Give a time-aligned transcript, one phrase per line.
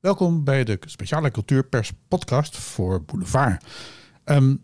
[0.00, 3.64] Welkom bij de speciale Cultuurpers podcast voor Boulevard.
[4.24, 4.56] Ehm,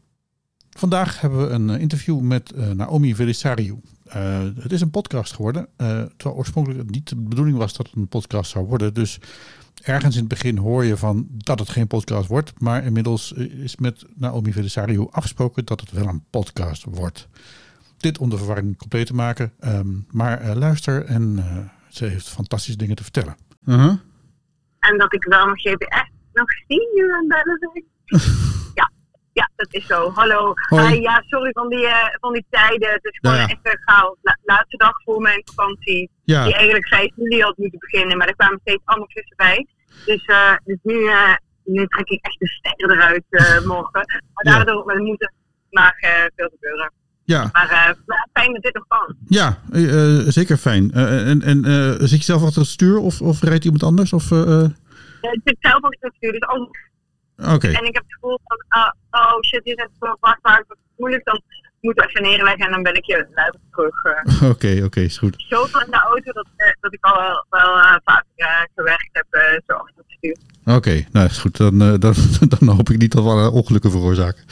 [0.70, 3.80] vandaag hebben we een interview met uh, Naomi Velisariou.
[4.06, 7.96] Uh, het is een podcast geworden, uh, terwijl oorspronkelijk niet de bedoeling was dat het
[7.96, 8.94] een podcast zou worden.
[8.94, 9.18] Dus
[9.82, 12.60] ergens in het begin hoor je van dat het geen podcast wordt.
[12.60, 17.28] Maar inmiddels is met Naomi Velisariou afgesproken dat het wel een podcast wordt.
[17.96, 19.52] Dit om de verwarring compleet te maken.
[19.60, 21.44] Um, maar luister en
[21.88, 23.36] ze heeft fantastische dingen te vertellen.
[23.64, 23.94] -huh.
[24.90, 27.84] En dat ik wel nog GPS nog zie nu aan bellen
[28.80, 28.90] ja,
[29.32, 30.10] ja, dat is zo.
[30.10, 30.52] Hallo.
[30.72, 32.90] Uh, ja, sorry van die, uh, van die tijden.
[32.90, 33.48] Het is gewoon ja, ja.
[33.48, 34.16] even gauw.
[34.22, 36.10] La laatste dag voor mijn vakantie.
[36.24, 36.44] Ja.
[36.44, 38.16] Die eigenlijk 5 juli had moeten beginnen.
[38.16, 39.66] Maar er kwamen steeds allemaal tussen bij.
[40.04, 41.10] Dus, uh, dus nu,
[41.64, 44.22] nu trek ik echt de sterren eruit morgen.
[44.32, 45.02] Maar daardoor ja.
[45.02, 45.32] moet er
[45.70, 45.96] maar
[46.36, 46.92] veel gebeuren.
[47.26, 47.48] Ja.
[47.52, 47.96] Maar
[48.32, 49.16] fijn dat dit nog kan.
[49.26, 49.58] Ja,
[50.30, 50.92] zeker fijn.
[50.92, 51.64] en en
[52.08, 54.12] zit je zelf achter het stuur of, of rijdt iemand anders?
[54.12, 54.30] Of,
[55.20, 56.68] ik zit zelf achter het stuur, dus alles
[57.36, 57.72] Okay.
[57.72, 61.24] En ik heb het gevoel van, uh, oh shit, dit is zo wachtbaar, het moeilijk,
[61.24, 61.42] dan
[61.80, 63.26] moet even neerleggen en dan ben ik je
[63.70, 64.04] terug.
[64.52, 65.44] Oké, oké, okay, is goed.
[65.48, 66.46] Zoveel in de auto dat,
[66.80, 68.24] dat ik al wel, wel uh, vaak
[68.74, 69.26] gewerkt heb,
[69.66, 70.36] zo achter het stuur.
[70.64, 71.56] Oké, okay, nou is goed.
[71.56, 72.14] Dan, dan,
[72.58, 74.44] dan hoop ik niet dat we ongelukken veroorzaken.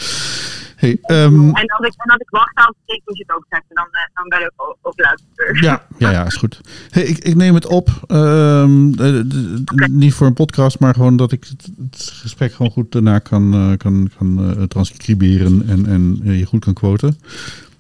[0.84, 3.46] Hey, um, en, als ik, en als ik wacht aan het moet je het ook
[3.48, 5.62] zeggen, dan, dan ben ik ook, ook luister.
[5.64, 6.60] Ja, ja, ja, is goed.
[6.88, 9.88] Hey, ik, ik neem het op, um, okay.
[9.91, 13.54] niet voor een podcast, maar gewoon dat ik het, het gesprek gewoon goed daarna kan,
[13.54, 17.19] uh, kan, kan uh, transcriberen en, en uh, je goed kan quoten.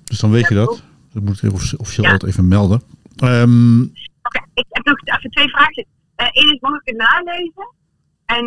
[0.04, 0.82] Dus dan weet ja, je dat.
[1.12, 2.12] Dat moet ik officieel ja.
[2.12, 2.82] altijd even melden.
[3.24, 5.86] Um, Oké, okay, ik heb nog even twee vragen.
[6.16, 7.72] Eén is, mag ik het nalezen?
[8.26, 8.46] En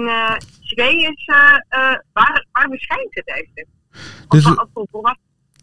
[0.62, 1.26] twee is,
[2.14, 3.68] waar, waar verschijnt het eigenlijk?
[4.28, 4.48] Dus,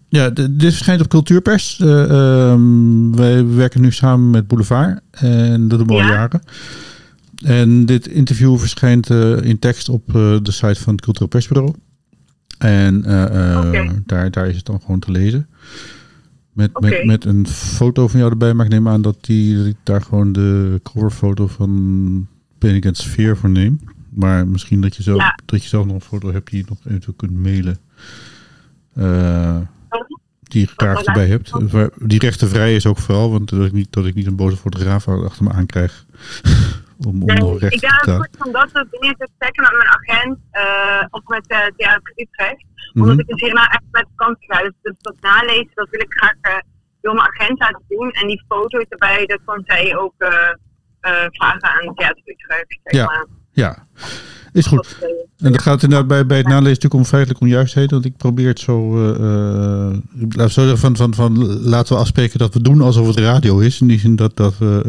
[0.08, 1.78] ja, dit verschijnt op Cultuurpers.
[1.78, 6.42] Uh, um, wij werken nu samen met Boulevard en dat doen we al jaren.
[7.44, 11.74] En dit interview verschijnt uh, in tekst op uh, de site van het Cultureel Persbureau.
[12.58, 14.02] En okay.
[14.06, 15.46] daar, daar is het dan gewoon te lezen.
[16.52, 16.90] Met, okay.
[16.90, 19.76] met, met een foto van jou erbij, maar ik neem aan dat, die, dat ik
[19.82, 22.26] daar gewoon de coverfoto van
[22.58, 23.80] Penny Sfeer voor neem.
[24.10, 25.38] Maar misschien dat je, zelf, ja.
[25.44, 27.78] dat je zelf nog een foto hebt die je nog eventueel kunt mailen.
[28.98, 29.56] Uh,
[30.40, 31.52] die je graag erbij hebt.
[32.08, 35.08] Die rechtenvrij is ook vooral, want dat ik niet, dat ik niet een boze fotograaf
[35.08, 36.04] achter me aankrijg.
[37.06, 37.28] om,
[37.58, 41.22] recht ik ga goed van dat soort dingen te checken met mijn agent uh, of
[41.26, 42.64] met uh, Utrecht.
[42.64, 43.02] Mm-hmm.
[43.02, 44.62] Omdat ik dus hierna echt met vakantie ga.
[44.62, 46.60] Dus, dus dat nalezen, dat wil ik graag uh,
[47.00, 48.10] door mijn agent laten doen.
[48.10, 50.14] En die foto's erbij, dat kan zij ook
[51.30, 52.80] vragen aan Theater Utrecht.
[52.84, 53.04] Zeg ja.
[53.04, 53.26] maar.
[53.52, 53.86] ja.
[54.54, 54.96] Is goed.
[55.38, 57.90] En dat gaat inderdaad bij, bij het nalezen natuurlijk om feitelijke onjuistheden.
[57.90, 58.98] Want ik probeer het zo.
[58.98, 59.94] Uh,
[60.36, 63.80] uh, zo van, van, van, laten we afspreken dat we doen alsof het radio is.
[63.80, 64.82] In die zin dat, dat, we,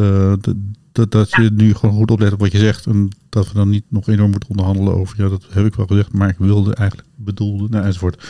[0.44, 0.54] uh,
[0.92, 2.86] dat, dat je nu gewoon goed oplet op wat je zegt.
[2.86, 5.24] En dat we dan niet nog enorm moeten onderhandelen over.
[5.24, 7.68] Ja, dat heb ik wel gezegd, maar ik wilde eigenlijk bedoelde.
[7.70, 8.28] Nou, enzovoort.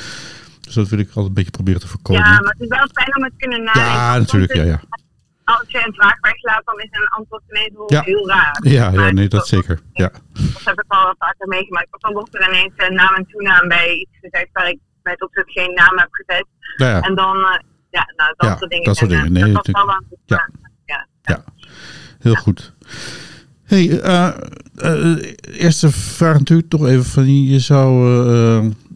[0.61, 2.21] Dus dat wil ik altijd een beetje proberen te voorkomen.
[2.21, 3.91] Ja, maar het is wel fijn om het kunnen nadenken.
[3.91, 4.53] Ja, natuurlijk.
[4.53, 4.81] Ja, ja
[5.45, 8.01] als je een vraag weglaat, dan is een antwoord ineens ja.
[8.01, 8.59] heel raar.
[8.63, 9.79] Ja, ja nee, dat zeker.
[9.93, 10.11] Ja.
[10.33, 11.87] Dat heb ik al vaker meegemaakt.
[11.91, 15.29] Dan wordt er ineens een naam en toenaam bij iets gezegd waar ik bij tot
[15.31, 16.45] geen naam heb gezet.
[16.75, 17.01] Ja.
[17.01, 17.57] En dan, uh,
[17.89, 18.85] ja, nou, dat ja, soort dingen.
[18.85, 19.51] Dat soort dingen, nee.
[19.53, 20.49] Dat was wel ja.
[20.85, 21.07] Ja.
[21.21, 21.43] ja,
[22.19, 22.73] heel goed.
[23.63, 24.37] Hey, uh,
[24.75, 28.07] uh, eerste vraag natuurlijk toch even van je zou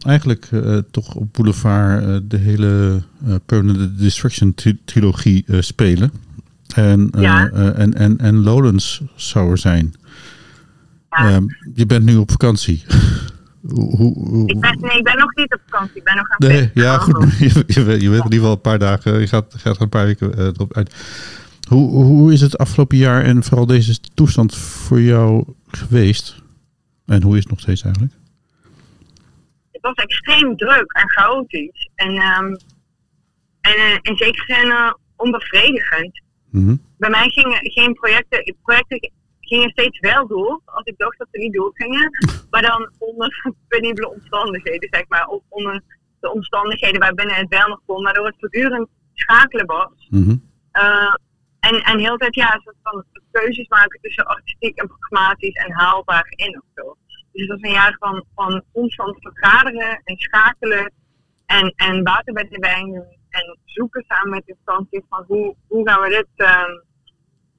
[0.06, 0.48] eigenlijk
[0.90, 3.02] toch op Boulevard de hele
[3.46, 6.12] Permanent Destruction trilogie spelen.
[6.74, 7.48] En, ja.
[7.50, 9.94] en, en, en Lowlands zou er zijn.
[11.10, 11.40] Ja.
[11.74, 12.84] je bent nu op vakantie.
[13.68, 15.96] hoe, hoe, ik, ben, nee, ik ben nog niet op vakantie.
[15.96, 17.38] Ik ben nog aan nee, Ja, goed.
[17.38, 19.20] Je, je, je bent in ieder geval een paar dagen.
[19.20, 20.94] Je gaat, gaat een paar weken erop uit.
[21.68, 26.42] Hoe, hoe is het afgelopen jaar en vooral deze toestand voor jou geweest?
[27.06, 28.14] En hoe is het nog steeds eigenlijk?
[29.72, 31.90] Het was extreem druk en chaotisch.
[31.94, 32.56] En, um,
[33.60, 36.22] en uh, in zekere zin uh, onbevredigend.
[36.50, 36.80] Mm -hmm.
[36.98, 39.10] Bij mij gingen geen projecten, projecten
[39.40, 42.10] gingen steeds wel door, als ik dacht dat ze niet doorgingen.
[42.50, 45.26] maar dan onder penibele omstandigheden, zeg maar.
[45.26, 45.82] Of onder
[46.20, 50.06] de omstandigheden waarbinnen het wel nog kon, waardoor het voortdurend schakelen was.
[50.08, 50.42] Mm -hmm.
[50.72, 51.14] uh,
[51.60, 56.32] en, en heel tijd ja, soort van keuzes maken tussen artistiek en pragmatisch en haalbaar
[56.36, 56.96] in of zo.
[57.32, 60.92] Dus het was een jaar van, van constant vergaderen en schakelen
[61.46, 65.88] en, en water bij de wijn doen en zoeken samen met instanties van hoe, hoe
[65.88, 66.84] gaan we dit, um,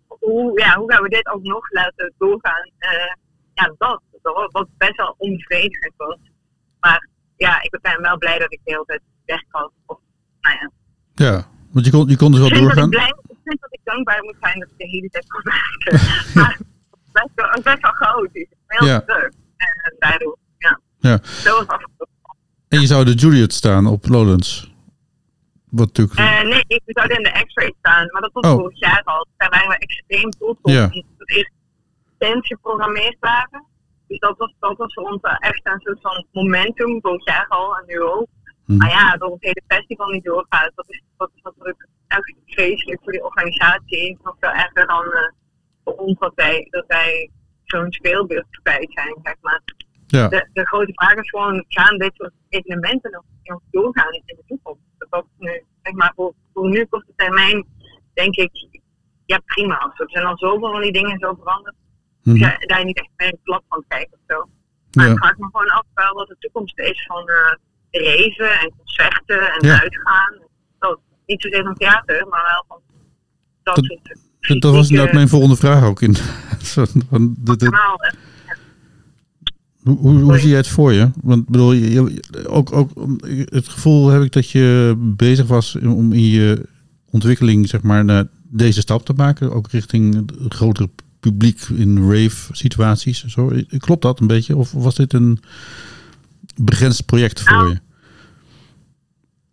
[0.07, 2.71] hoe, ja, hoe gaan we dit alsnog laten doorgaan.
[2.79, 3.13] Uh,
[3.53, 6.17] ja, dat, dat wat best wel onbevredigend was.
[6.79, 7.07] Maar
[7.37, 9.71] ja, ik ben wel blij dat ik de hele tijd weg had.
[9.85, 9.99] Of,
[10.41, 10.71] nou ja.
[11.13, 12.83] Ja, want je kon, je kon dus wel doorgaan.
[12.83, 15.41] Ik, blij, ik vind dat ik dankbaar moet zijn dat ik de hele tijd kon
[15.43, 16.09] werken.
[16.41, 16.59] maar
[17.11, 18.49] best, best wel chaotisch.
[18.67, 19.01] Heel ja.
[19.01, 19.33] druk.
[19.57, 20.79] En daardoor, ja.
[20.99, 21.19] ja.
[21.23, 21.79] Zo was
[22.67, 24.70] En je zou de Juliet staan op Lowlands?
[25.71, 26.19] Wat natuurlijk...
[26.19, 28.57] Uh, nee, ik zou in de X-ray staan, maar dat was oh.
[28.57, 29.27] vorig jaar al.
[29.37, 30.71] Daar waren we extreem trots op.
[30.71, 30.87] Ja.
[31.17, 31.51] Dat eerst
[32.17, 33.65] tent geprogrammeerd waren.
[34.07, 37.77] Dus dat was, dat was voor ons echt een soort van momentum, vorig jaar al
[37.77, 38.27] en nu ook.
[38.65, 38.77] Hm.
[38.77, 42.99] Maar ja, dat het hele festival niet doorgaat, dat is, dat is natuurlijk echt vreselijk
[43.03, 44.19] voor die organisatie.
[44.23, 45.31] Nog veel erger dan uh,
[45.83, 47.29] voor ons dat wij, dat wij
[47.63, 49.61] zo'n speelbeeld kwijt zijn, zeg maar.
[50.11, 50.27] Ja.
[50.27, 54.43] De, de, grote vraag is gewoon, gaan dit soort evenementen nog, nog doorgaan in de
[54.47, 54.81] toekomst?
[55.09, 57.65] Dat nu, zeg maar, voor, voor nu korte termijn
[58.13, 58.51] denk ik,
[59.25, 59.93] ja prima.
[59.97, 61.75] Er zijn al zoveel van die dingen zo veranderd.
[62.23, 62.55] Mm -hmm.
[62.59, 64.49] Daar niet echt mee plat van kijken of zo.
[64.91, 65.11] Maar ja.
[65.11, 67.55] ik vraag me gewoon af wel wat de toekomst is van uh,
[67.91, 70.33] reven en concerten en uitgaan.
[70.79, 72.81] Dat, niet zozeer van theater, maar wel van
[73.63, 73.85] dat, dat
[74.39, 76.15] soort Dat was inderdaad mijn volgende vraag ook in.
[77.09, 77.69] van de, de,
[79.83, 81.09] hoe, hoe, zie jij het voor je?
[81.21, 82.91] Want bedoel, je, ook, ook
[83.45, 86.65] het gevoel heb ik dat je bezig was om in je
[87.09, 90.89] ontwikkeling zeg maar naar deze stap te maken, ook richting het grotere
[91.19, 93.25] publiek in rave situaties.
[93.25, 94.55] Zo, klopt dat een beetje?
[94.55, 95.39] Of was dit een
[96.55, 97.79] begrensd project voor nou, je?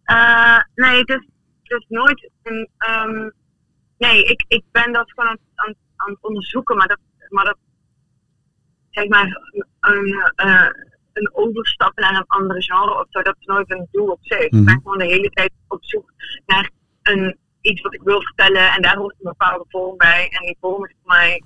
[0.06, 1.26] Uh, nee, het is,
[1.62, 2.68] het is nooit een.
[2.90, 3.32] Um,
[3.98, 6.98] nee, ik, ik ben dat gewoon aan, aan, aan het onderzoeken, maar dat,
[7.28, 7.56] maar dat
[8.90, 9.40] zeg maar,
[9.80, 10.06] een,
[10.36, 10.68] uh,
[11.12, 14.40] een overstap naar een andere genre of zo, dat is nooit een doel op zich.
[14.40, 14.78] Ik ben mhm.
[14.82, 16.12] gewoon de hele tijd op zoek
[16.46, 16.70] naar
[17.02, 20.28] een, iets wat ik wil vertellen en daar hoort een bepaalde vorm bij.
[20.28, 21.42] En die vorm is voor mij,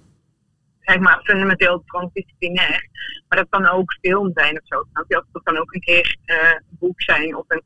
[0.81, 2.89] zeg maar, fundamenteel transdisciplinair.
[3.29, 4.85] Maar dat kan ook film zijn of zo.
[4.93, 7.63] Snap dat kan ook een keer uh, een boek zijn of een.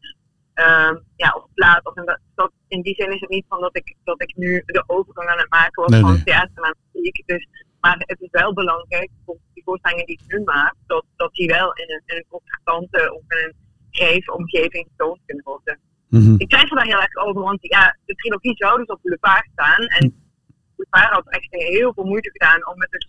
[0.54, 1.84] Uh, ja, of plaat.
[1.84, 4.62] Of een, dat, in die zin is het niet van dat ik, dat ik nu
[4.66, 7.22] de overgang aan het maken was van theater naar muziek.
[7.26, 7.46] Dus
[7.80, 11.72] maar het is wel belangrijk, voor voorstellingen die ik nu maak, dat, dat die wel
[11.72, 13.54] in een, in een constante of in een
[13.90, 15.78] geef omgeving getoond kunnen worden.
[16.08, 16.34] Mm-hmm.
[16.38, 19.86] Ik twijfel daar heel erg over, want ja, de trilogie zou dus op Boulevard staan.
[19.86, 20.04] En
[20.76, 23.08] Boulevard had echt heel veel moeite gedaan om het dus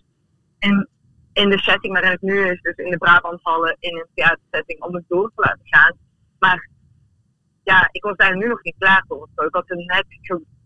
[0.58, 0.88] in,
[1.32, 4.94] in de setting waarin het nu is, dus in de Brabanthallen, in een theatersetting, om
[4.94, 5.96] het door te laten gaan.
[6.38, 6.68] Maar
[7.62, 9.28] ja, ik was daar nu nog niet klaar voor.
[9.34, 10.06] Ik had een net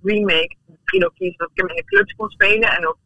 [0.02, 2.98] remake, de trilogie, zodat ik hem in de clubs kon spelen en ook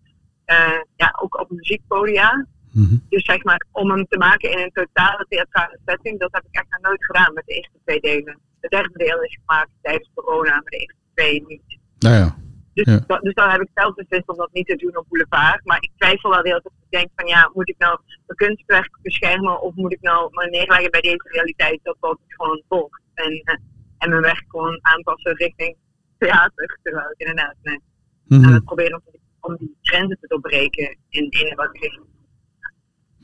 [0.46, 2.46] uh, ja, ook op muziekpodia.
[2.76, 6.44] Mm Dus zeg maar, om hem te maken in een totale theatrale setting, dat heb
[6.50, 8.38] ik echt nog nooit gedaan met de eerste twee delen.
[8.60, 11.78] Het derde deel is gemaakt tijdens corona, maar de eerste twee niet.
[11.98, 12.36] Nou ja.
[12.74, 13.18] Dus, ja.
[13.18, 15.64] dus dan heb ik zelf beslist om dat niet te doen op boulevard.
[15.64, 18.98] Maar ik twijfel wel heel dat ik denk van ja, moet ik nou mijn kunstwerk
[19.02, 23.02] beschermen of moet ik nou me neerleggen bij deze realiteit dat dat gewoon volgt.
[23.14, 23.54] En, uh,
[23.98, 25.76] en mijn werk gewoon aanpassen richting
[26.18, 26.78] theater.
[26.82, 27.80] Terwijl ik inderdaad nee,
[28.26, 28.46] mm -hmm.
[28.46, 32.04] aan het proberen om om die grenzen te doorbreken in, in wat richting.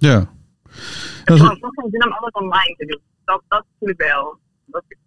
[0.02, 0.30] Ja.
[1.24, 3.00] Het is wel geen zin om alles online te doen.
[3.24, 4.38] Dat, dat voel ik wel.
[4.66, 4.98] Dat ik,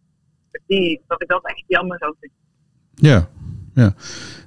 [0.67, 2.37] die, dat ik dat echt jammer zou vinden.
[2.95, 3.29] Ja,
[3.73, 3.95] ja.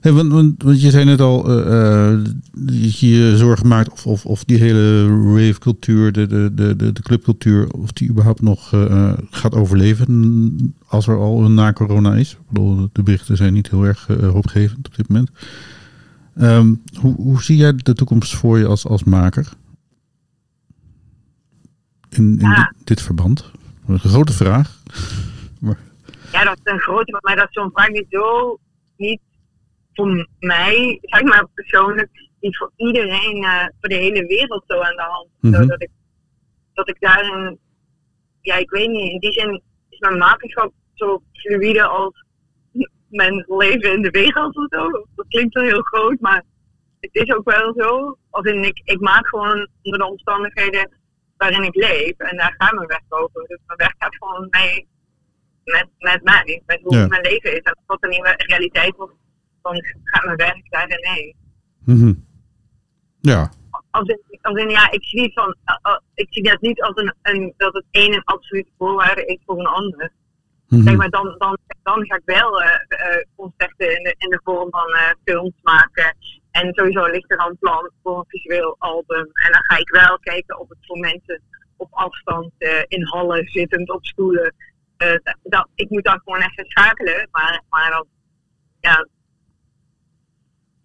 [0.00, 4.06] Hey, want, want, want, je zei net al uh, dat je je zorgen maakt of,
[4.06, 9.12] of, of die hele rave-cultuur, de, de, de, de clubcultuur, of die überhaupt nog uh,
[9.30, 12.32] gaat overleven als er al een na-corona is.
[12.32, 15.30] Ik bedoel, de berichten zijn niet heel erg uh, hoopgevend op dit moment.
[16.40, 19.56] Um, hoe, hoe, zie jij de toekomst voor je als, als maker?
[22.10, 23.50] In, in dit, dit, verband?
[23.86, 24.82] Een grote vraag.
[25.60, 25.78] Maar...
[26.32, 28.58] Ja, dat is een grote, maar dat is zo'n vraag die zo
[28.96, 29.20] niet
[29.92, 32.08] voor mij, zeg maar persoonlijk,
[32.40, 35.28] niet voor iedereen, uh, voor de hele wereld zo aan de hand.
[35.40, 35.66] Mm -hmm.
[35.66, 35.90] dat, ik,
[36.72, 37.58] dat ik daarin,
[38.40, 42.24] ja, ik weet niet, in die zin is mijn makerschap zo fluide als
[43.08, 44.90] mijn leven in de wereld of zo.
[45.14, 46.44] Dat klinkt wel heel groot, maar
[47.00, 48.18] het is ook wel zo.
[48.30, 50.97] Als in, ik, ik maak gewoon onder de omstandigheden
[51.38, 52.16] waarin ik leef.
[52.16, 53.46] En daar gaat mijn werk over.
[53.46, 54.88] Dus mijn werk gaat gewoon mee
[55.64, 56.62] met, met mij.
[56.66, 57.62] Met hoe mijn leven is.
[57.62, 59.14] En als dat een nieuwe realiteit wordt,
[59.62, 61.36] dan gaat mijn werk daarin mee.
[61.84, 62.26] Mm
[63.20, 63.50] Ja.
[63.90, 66.96] Als in, als in, ja, ik zie, van, uh, uh, ik zie dat niet als
[66.96, 70.12] een, een, dat het een een absolute voorwaarde is voor een ander.
[70.68, 72.68] Mm maar, dan, dan, dan ga ik wel uh,
[73.36, 76.16] concerten in de, in de vorm van films maken.
[76.58, 79.26] En sowieso ligt er een plan voor een visueel album.
[79.32, 81.42] En dan ga ik wel kijken of het voor mensen
[81.76, 82.52] op afstand,
[82.88, 84.54] in hallen, zittend op stoelen.
[85.42, 87.28] dat, ik moet dat gewoon even schakelen.
[87.30, 88.06] Maar, maar dan,
[88.80, 89.08] ja,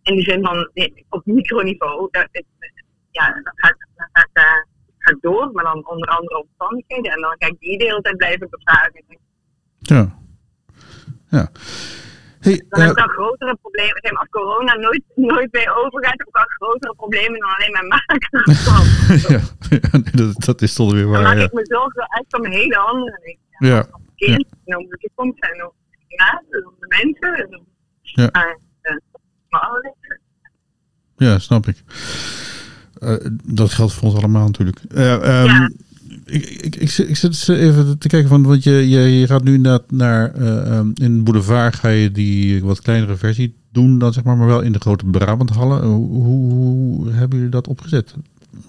[0.04, 0.72] in de zin van
[1.10, 2.28] op microniveau, dat,
[3.12, 7.12] ja, dat gaat, dat gaat, gaat door, maar dan onder andere omstandigheden.
[7.12, 9.04] En dan ga ik die de hele blijven bevragen.
[9.80, 10.22] Ja.
[11.30, 11.52] Ja.
[12.44, 14.00] Hey, dan heb ik al grotere problemen.
[14.02, 17.72] Zeg maar, als corona nooit, nooit meer overgaat, heb ik al grotere problemen dan alleen
[17.72, 18.30] mijn maken.
[19.34, 21.14] ja, dat, dat is toch weer waar.
[21.14, 21.44] Dan maak ja.
[21.44, 23.72] ik me zorgen echt om hele andere dingen.
[23.76, 23.86] Ja.
[24.16, 25.72] Kind, en om de toekomst en om
[26.80, 27.34] de mensen.
[27.36, 27.66] En om,
[28.02, 28.30] Ja.
[28.30, 28.56] eh.
[31.16, 31.84] Ja, snap ik.
[33.00, 34.80] Eh, dat geldt voor ons allemaal natuurlijk.
[34.94, 35.70] Eh, ehm, Ja.
[36.26, 39.28] Ik, ik, ik, zit- ik zit eens even te kijken van, want je, je, je
[39.28, 44.00] gaat nu inderdaad naar, eh, ehm, in Boulevard ga je die wat kleinere versie doen
[44.00, 45.82] dan zeg maar, maar wel in de grote Brabanthallen.
[45.82, 48.16] Eh, Hoe, hoe, hoe hebben jullie dat opgezet?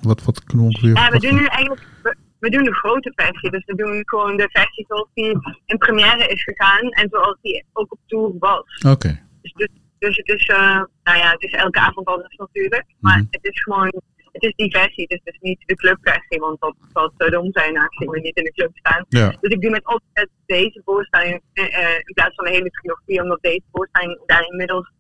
[0.03, 3.13] Wat, wat kunnen we ongeveer Ja, we doen nu eigenlijk we, we doen de grote
[3.15, 3.51] versie.
[3.51, 7.65] Dus we doen gewoon de versie zoals die in première is gegaan en zoals die
[7.73, 8.83] ook op tour was.
[8.87, 9.69] Oké, Dus, dus,
[9.99, 10.57] dus het is, eh,
[11.03, 12.85] nou ja, het is elke avond anders natuurlijk.
[13.01, 13.27] Maar Mhm.
[13.31, 13.93] het is gewoon,
[14.35, 15.07] het is die versie.
[15.07, 18.37] Dus het is niet de clubversie, want dat zou te dom zijn aangezien we niet
[18.37, 19.05] in de club staan.
[19.09, 19.29] ja.
[19.41, 23.23] Dus ik doe met opzet deze voorstelling eh, eh, in plaats van de hele trilogie,
[23.23, 24.91] omdat deze voorstelling daar inmiddels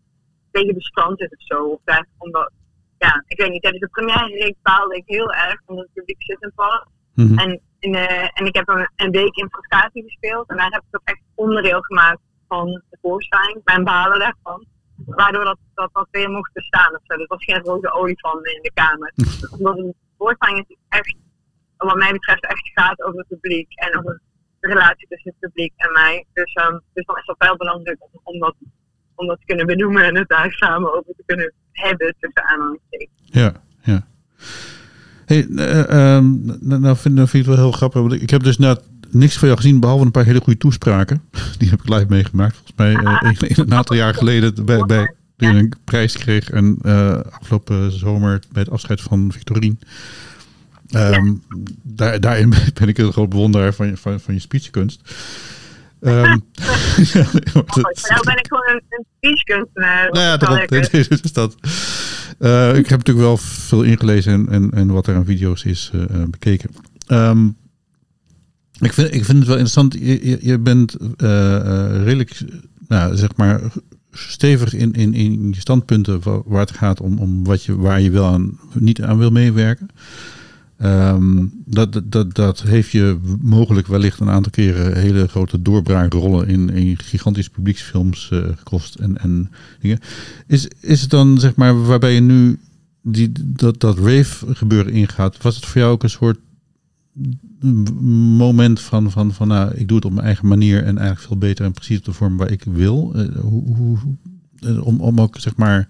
[0.51, 1.65] tegen bestand is of zo.
[1.65, 2.53] Of daar, omdat,
[2.99, 6.23] ja, ik weet niet, tijdens de première reeks baalde ik heel erg, omdat het publiek
[6.23, 6.87] zit in vast.
[7.15, 7.39] Mhm.
[7.39, 10.83] En, in, eh, en ik heb een, een week in Frascati gespeeld en daar heb
[10.91, 14.67] ik ook echt onderdeel gemaakt van de voorstelling, mijn balen daarvan.
[15.07, 17.17] Waardoor dat, dat, dat weer mocht bestaan of zo.
[17.17, 19.13] Dus was geen rode olifant in de kamer.
[19.57, 21.17] Omdat een voorstelling is echt,
[21.77, 24.21] wat mij betreft, echt gaat over het publiek en over
[24.61, 26.27] de relatie tussen het publiek en mij.
[26.33, 28.55] Dus, ehm, dus dan is dat wel belangrijk om, om, dat,
[29.15, 33.21] om dat te kunnen benoemen en het daar samen over te kunnen hebben tussen aanhalingstekens.
[33.25, 34.07] Ja, ja.
[35.27, 38.01] Hey, eh, ehm, nou, nou vind, nou vind ik het wel heel grappig.
[38.01, 38.83] Want ik heb dus net
[39.15, 41.23] niks van jou gezien, behalve een paar hele goede toespraken.
[41.59, 42.57] Die heb ik live meegemaakt.
[42.57, 46.51] Volgens mij eh, een, een aantal jaar geleden bij, bij, toen je een prijs kreeg.
[46.51, 49.77] En eh, afgelopen zomer bij het afscheid van Victorine.
[50.89, 51.35] Ehm,
[51.83, 55.01] daar, daarin ben ik een groot bewonderaar van je, van, van je speechkunst.
[56.01, 56.39] Ehm,
[57.13, 57.65] ja, Maar
[58.09, 60.11] nou ben ik gewoon een, een speechkunstenaar.
[60.11, 61.55] nou ja, Dat is dat.
[62.39, 65.91] Eh, ik heb natuurlijk wel veel ingelezen en, en, en wat er aan video's is
[66.31, 66.71] bekeken.
[67.07, 67.49] Ehm,
[68.81, 69.95] ik, vind, ik vind het wel interessant.
[69.95, 72.45] Je, je, je bent eh, eh, redelijk,
[72.89, 73.61] nou, zeg maar,
[74.13, 78.01] stevig in, in, in je standpunten wa- waar het gaat om, om wat je, waar
[78.01, 79.89] je wel aan, niet aan wil meewerken.
[81.67, 86.71] Dat, dat- dat, dat heeft je mogelijk wellicht een aantal keren hele grote doorbraakrollen in,
[86.71, 89.51] in gigantische publieksfilms eh, gekost en, en
[89.81, 89.99] dingen.
[90.47, 92.59] Is, is het dan, zeg maar, waarbij je nu
[93.03, 96.39] die, dat, dat rave gebeuren ingaat, was het voor jou ook een soort
[98.37, 101.39] moment van, van, van nou, ik doe het op mijn eigen manier en eigenlijk veel
[101.39, 103.13] beter en precies op de vorm waar ik wil?
[103.15, 103.99] Eh, hoe, hoe,
[104.61, 105.89] eh, om, om ook, zeg maar,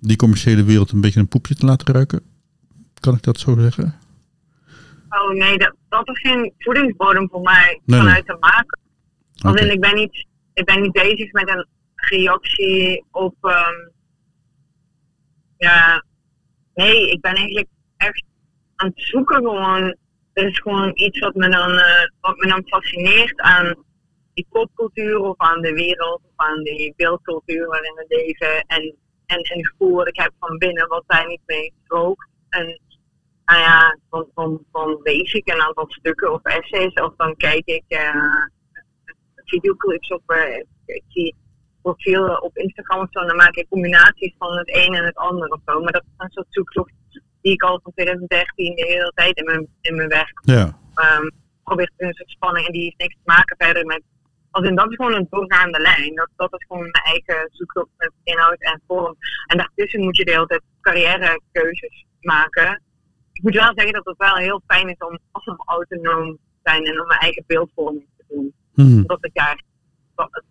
[0.00, 2.20] die commerciële wereld een beetje een poepje te laten ruiken?
[3.00, 3.94] Kan ik dat zo zeggen?
[5.08, 8.78] Oh nee, dat, dat is geen voedingsbodem voor mij Nee, vanuit te maken.
[9.60, 13.34] In, ik ben niet, ik ben niet bezig met een reactie op.
[13.40, 13.88] ehm,
[15.56, 16.04] ja,
[16.74, 18.24] nee, ik ben eigenlijk echt
[18.76, 19.96] aan het zoeken gewoon.
[20.38, 23.84] Er is gewoon iets wat me dan, eh, wat me dan fascineert aan
[24.34, 28.64] die popcultuur of aan de wereld of aan die beeldcultuur waarin we leven.
[28.66, 32.28] En, en een gevoel wat ik heb van binnen wat daar niet mee strookt.
[32.48, 32.80] En
[33.44, 37.66] nou ja, dan, dan, dan lees ik een aantal stukken of essays of dan kijk
[37.66, 38.44] ik eh,
[39.44, 41.36] videoclips op, eh, ik zie
[41.82, 45.16] profielen op Instagram of zo, en dan maak ik combinaties van het een en het
[45.16, 45.80] ander of zo.
[45.80, 46.92] Maar dat is een soort zoektocht
[47.40, 51.30] die ik al van 2013 de hele tijd in mijn, in mijn werk Ja, um,
[51.64, 52.66] probeer te een soort spanning.
[52.66, 54.02] En die heeft niks te maken verder met.
[54.50, 56.14] Als in, dat is gewoon een doorgaande lijn.
[56.14, 59.16] Dat, dat is gewoon mijn eigen zoektocht met inhoud en vorm.
[59.46, 62.82] En daartussen moet je de hele tijd carrièrekeuzes maken.
[63.32, 66.84] Ik moet wel zeggen dat het wel heel fijn is om, om autonoom te zijn
[66.84, 68.54] en om mijn eigen beeldvorming te doen.
[68.74, 69.02] Mhm.
[69.02, 69.62] Dat ik daar,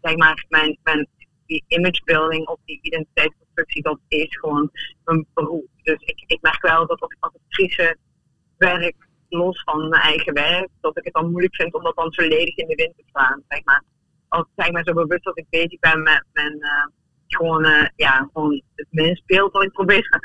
[0.01, 1.08] zeg maar, mijn, mijn
[1.46, 2.79] die imagebuilding of die
[3.65, 4.69] dat is gewoon
[5.03, 5.67] mijn beroep.
[5.83, 7.97] Dus ik, ik merk wel dat als, als actrice
[8.57, 8.95] werk
[9.29, 12.55] los van mijn eigen werk, dat ik het dan moeilijk vind om dat dan volledig
[12.55, 13.43] in de wind te slaan.
[13.47, 13.83] Zeg maar.
[14.27, 16.85] Als zeg maar zo bewust dat ik bezig ben met mijn eh,
[17.27, 20.19] gewoon, eh, ja, gewoon het minstbeeld wat ik probeer te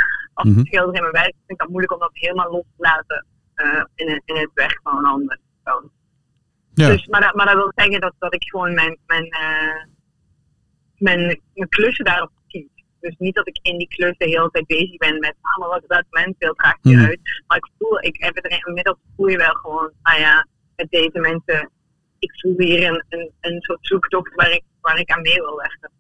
[0.49, 0.65] Mhm.
[0.65, 3.85] schilderen in mijn werk, vind ik dat moeilijk om dat helemaal los te laten eh,
[3.95, 5.39] in, het- in het werk van een ander.
[5.63, 5.91] persoon.
[6.75, 6.89] ja.
[6.89, 9.27] Dus, maar, dat, maar dat wil zeggen dat, dat ik gewoon mijn, mijn,
[10.99, 12.31] mijn, mijn klussen daarop.
[13.03, 15.69] Dus niet dat ik in die klus de hele tijd bezig ben met ah, maar
[15.69, 17.05] wat welk mensbeeld draagt je Mhm.
[17.07, 17.21] uit.
[17.47, 21.19] Maar ik voel, ik heb het inmiddels voel je wel gewoon, ah ja, met deze
[21.19, 21.71] mensen,
[22.19, 25.57] ik voel hier een, een, een soort zoektocht waar ik, waar ik aan mee wil
[25.57, 25.91] werken.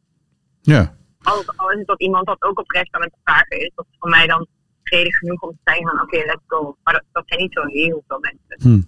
[0.62, 1.00] ja.
[1.23, 3.97] Al, al is het dat iemand dat ook oprecht aan het vragen is, dat is
[3.99, 4.47] voor mij dan
[4.82, 6.76] reden genoeg om te zeggen van oké, let's go.
[6.82, 8.56] Maar dat, dat zijn niet zo heel veel mensen.
[8.71, 8.82] Hm.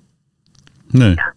[0.99, 1.15] Nee.
[1.15, 1.35] Ja.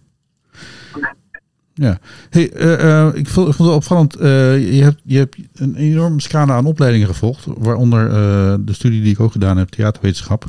[1.79, 4.21] Ja, hey, uh, ik, vond, ik vond het opvallend.
[4.21, 8.09] Uh, je, hebt, je hebt een enorme scala aan opleidingen gevolgd, waaronder
[8.65, 10.45] de studie die ik ook gedaan heb, theaterwetenschap.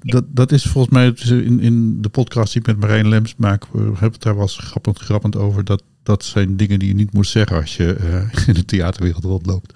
[0.00, 1.12] dat, dat is volgens mij
[1.44, 4.42] in, in de podcast die ik met Marijn Lems maak, we hebben het daar wel
[4.42, 5.64] eens grappend, grappend over.
[5.64, 7.96] Dat, dat zijn dingen die je niet moet zeggen als je
[8.46, 9.72] in de theaterwereld rondloopt.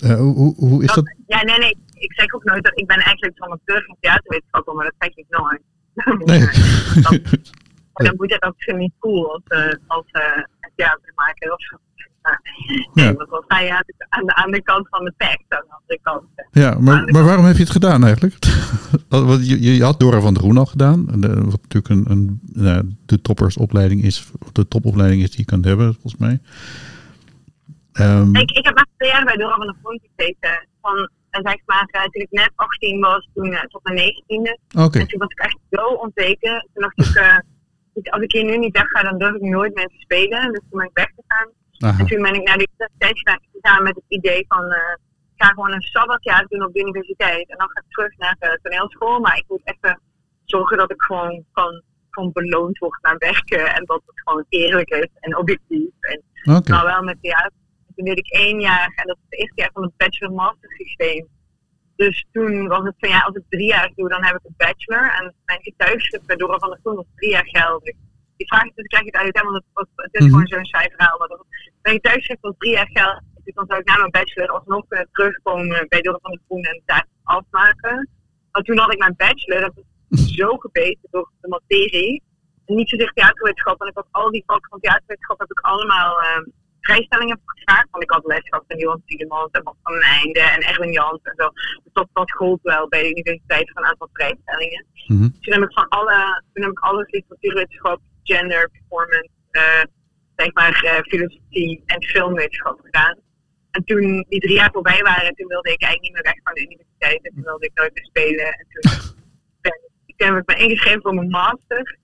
[0.00, 1.14] hoe, hoe is dat?
[1.26, 1.76] Ja, nee, nee.
[1.94, 5.16] Ik zeg ook nooit dat ik ben eigenlijk van een van theaterwetenschap, maar dat zeg
[5.16, 5.60] ik nooit.
[6.24, 6.48] Nee.
[7.94, 10.44] Dan moet het ook niet cool als, uh, als uh,
[10.76, 11.76] theatermaker of zo.
[12.94, 13.14] Nee, ja.
[13.14, 13.70] want dan sta je
[14.08, 16.24] aan de, aan de kant van de tekst, aan de andere kant.
[16.50, 18.34] Ja, maar, maar waarom heb je het gedaan eigenlijk?
[19.08, 21.06] Want je, je had Dora van der Groen al gedaan.
[21.50, 22.04] Wat natuurlijk een,
[22.54, 26.40] een de toppersopleiding is, de topopleiding is die je kan hebben, volgens mij.
[27.92, 30.68] Um, ik, ik heb echt twee jaar bij Dora van der Groen gezeten.
[30.80, 34.76] Van, zeg maar, toen ik net 18 was, toen tot mijn 19e.
[34.76, 35.00] Okay.
[35.00, 36.66] En toen was ik echt zo onzeker.
[36.72, 37.42] Toen dacht ik,
[37.94, 40.52] dus als ik hier nu niet weg ga, dan durf ik nooit meer te spelen.
[40.52, 41.48] Dus toen ben ik weggegaan.
[41.98, 44.94] En toen ben ik naar de universiteit gegaan met het idee van, uh,
[45.34, 47.50] ik ga gewoon een sabbatjaar doen op de universiteit.
[47.50, 49.20] En dan ga ik terug naar de toneelschool.
[49.20, 50.00] Maar ik moet even
[50.44, 53.74] zorgen dat ik gewoon kan, gewoon beloond word naar werken.
[53.74, 55.90] En dat het gewoon eerlijk is en objectief.
[56.00, 56.76] En okay.
[56.76, 57.52] nou wel met theater.
[57.94, 61.28] Toen deed ik één jaar, en dat is het eerste jaar van het bachelor-master systeem.
[61.96, 64.54] Dus toen was het van ja, als ik drie jaar doe, dan heb ik een
[64.56, 65.12] bachelor.
[65.18, 67.94] En mijn getuigschrift bij Dora van der Groen was drie jaar geldig.
[68.36, 70.30] Die vraag is, dus krijg het uit, want het, het is mhm.
[70.30, 71.18] gewoon zo'n saai verhaal.
[71.18, 71.38] Maar
[71.82, 73.22] mijn getuigschrift was drie jaar geldig.
[73.44, 76.62] Dus dan zou ik na mijn bachelor alsnog kunnen terugkomen bij Dora van der Groen
[76.62, 78.08] en daar afmaken.
[78.52, 82.22] Maar toen had ik mijn bachelor, dat was zo gebeten door de materie.
[82.66, 86.20] En niet zozeer theaterwetenschap, want ik had al die vakken van theaterwetenschap heb ik allemaal...
[86.20, 86.46] Uh,
[86.86, 87.90] vrijstellingen gevraagd.
[87.90, 91.22] Want ik had les gehad van Johan Tielemans en Bas van Einde en Erwin Jans
[91.22, 91.50] en zo.
[91.82, 94.86] Dus dat, dat gold wel bij de universiteit van een aantal vrijstellingen.
[95.06, 99.84] Mm Toen heb ik van alle, toen heb ik alles literatuurwetenschap, gender, performance, uh,
[100.36, 103.18] zeg maar uh, filosofie en filmwetenschap gedaan.
[103.70, 106.54] En toen die drie jaar voorbij waren, toen wilde ik eigenlijk niet meer weg van
[106.54, 107.24] de universiteit.
[107.24, 108.46] En toen wilde ik nooit meer spelen.
[108.46, 108.92] En toen,
[109.60, 109.80] ben,
[110.16, 111.98] toen heb ik me ingeschreven voor mijn master.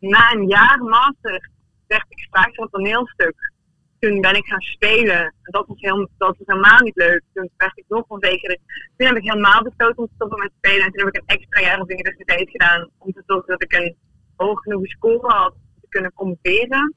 [0.00, 1.50] Na een jaar master
[1.86, 3.52] werd ik gevraagd voor een toneelstuk
[3.98, 5.20] toen ben ik gaan spelen.
[5.20, 7.22] En dat was, heel, dat was helemaal niet leuk.
[7.32, 8.58] Toen werd ik nog onzeker.
[8.96, 10.84] Toen heb ik helemaal besloten om te stoppen met spelen.
[10.84, 12.90] En toen heb ik een extra jaar op de universiteit gedaan.
[12.98, 13.96] Om te zorgen dat ik een
[14.36, 16.94] hoog genoeg score had om te kunnen promoveren.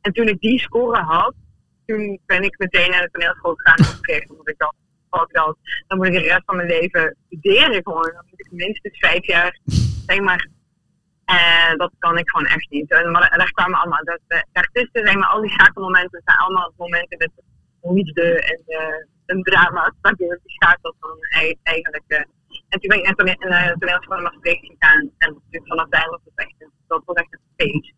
[0.00, 1.34] En toen ik die score had,
[1.86, 4.26] toen ben ik meteen naar de toneelschool gegaan.
[4.28, 4.74] Omdat ik dacht,
[5.10, 8.10] ik dan, dan moet ik de rest van mijn leven studeren gewoon.
[8.14, 9.58] Dan moet ik minstens vijf jaar,
[10.06, 10.48] zeg maar,
[11.38, 12.90] en dat kan ik gewoon echt niet.
[12.90, 16.72] En, maar daar kwamen allemaal, dat, uh, daartussen zijn maar al die schakelmomenten, zijn allemaal
[16.76, 17.30] momenten met
[17.80, 19.92] liefde en uh, een drama.
[20.00, 21.16] Dat je die schakelt dan
[21.62, 22.04] eigenlijk.
[22.08, 22.18] Uh,
[22.68, 25.10] en toen ben ik net in de toneelschool in Maastricht gegaan.
[25.18, 26.54] En vanaf daar was het echt,
[26.86, 27.92] dat was echt een feest.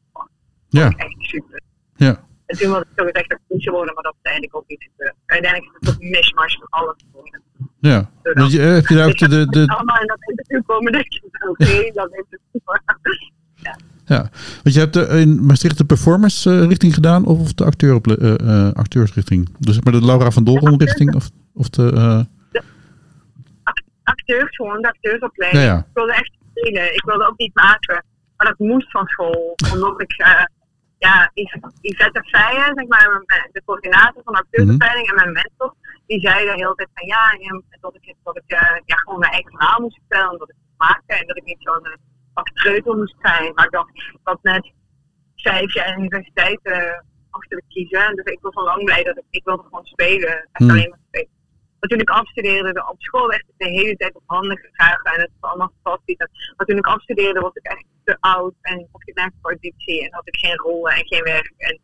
[0.68, 0.88] Ja.
[0.88, 1.60] Echt super.
[1.94, 2.24] Ja.
[2.54, 5.14] En toen wilde ik zo gezegd actrice worden, maar dat is eigenlijk ook niet gebeurd.
[5.26, 7.42] Uiteindelijk is het een mishmash van alles geworden.
[7.80, 8.10] Ja.
[8.22, 9.28] Dus je, heb je daar ook de...
[9.28, 9.66] de, de...
[9.66, 12.40] Allemaal in dat interview komen, denk ik, oké, dat is het.
[13.54, 13.76] Ja.
[14.04, 14.30] ja,
[14.62, 18.34] want je hebt de, in Maastricht de performance uh, richting gedaan of de acteur, uh,
[18.42, 19.54] uh, acteursrichting?
[19.58, 21.92] Dus maar de Laura van Dolron richting of, of de...
[22.52, 22.62] de
[24.02, 25.64] acteurs gewoon, de acteursopleiding.
[25.64, 25.78] Ja, ja.
[25.78, 28.04] Ik wilde echt spelen, ik wilde ook niet maken.
[28.36, 30.12] Maar dat moest van school, omdat ik
[31.06, 31.30] ja,
[31.80, 35.74] Yvette Feijen, zeg maar, de coördinator van de acteursopleiding en mijn mentor,
[36.06, 37.22] die zei de hele tijd van ja,
[37.80, 40.56] dat ik, dat ik uh, ja, gewoon mijn eigen verhaal moest vertellen, en dat ik
[40.56, 41.86] moest maken en dat ik niet zo'n
[42.72, 43.54] uh, moest zijn.
[43.54, 43.90] Maar ik dacht,
[44.22, 44.72] had net
[45.36, 46.98] vijf jaar universiteit uh,
[47.30, 50.48] achter te kiezen, dus ik was al lang blij dat ik, ik wilde gewoon spelen,
[50.52, 50.70] echt mm.
[50.70, 51.32] alleen maar spelen.
[51.84, 55.20] Maar toen ik afstudeerde, op school werd ik de hele tijd op handen gegaan en
[55.20, 56.16] het was allemaal fantastisch.
[56.56, 60.04] Maar toen ik afstudeerde was ik echt te oud en mocht ik naar de auditie
[60.04, 61.52] en had ik geen rollen en geen werk.
[61.56, 61.80] En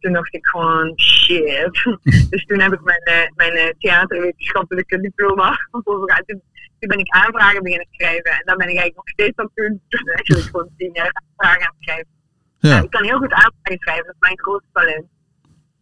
[0.00, 1.84] toen dacht ik gewoon shit.
[2.30, 6.26] dus toen heb ik mijn, uh, mijn uh, theaterwetenschappelijke diploma voorbereid.
[6.26, 6.42] Toen,
[6.78, 9.64] toen ben ik aanvragen beginnen schrijven en dan ben ik eigenlijk nog steeds aan het
[9.64, 9.82] doen.
[9.88, 12.12] Dus eigenlijk gewoon tien jaar aanvragen aan het schrijven.
[12.58, 12.82] Ja.
[12.82, 15.06] Ik kan heel goed aanvragen schrijven, dat is mijn grootste talent.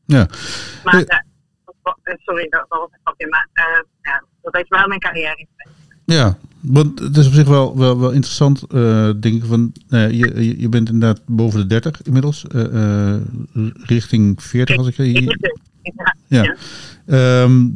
[0.06, 0.26] Ja.
[0.84, 1.32] Maar, uh,
[2.24, 3.48] sorry, dat, was een grapje, maar
[4.02, 5.48] ja, dat heeft wel mijn carrière in
[6.04, 9.44] ja, want het is op zich wel, wel, wel interessant, uh, denk ik.
[9.44, 13.16] Van, uh, je, je bent inderdaad boven de 30 inmiddels, uh,
[13.72, 14.96] richting 40 als ik.
[16.28, 16.56] Ja.
[17.06, 17.42] ja.
[17.42, 17.72] Um,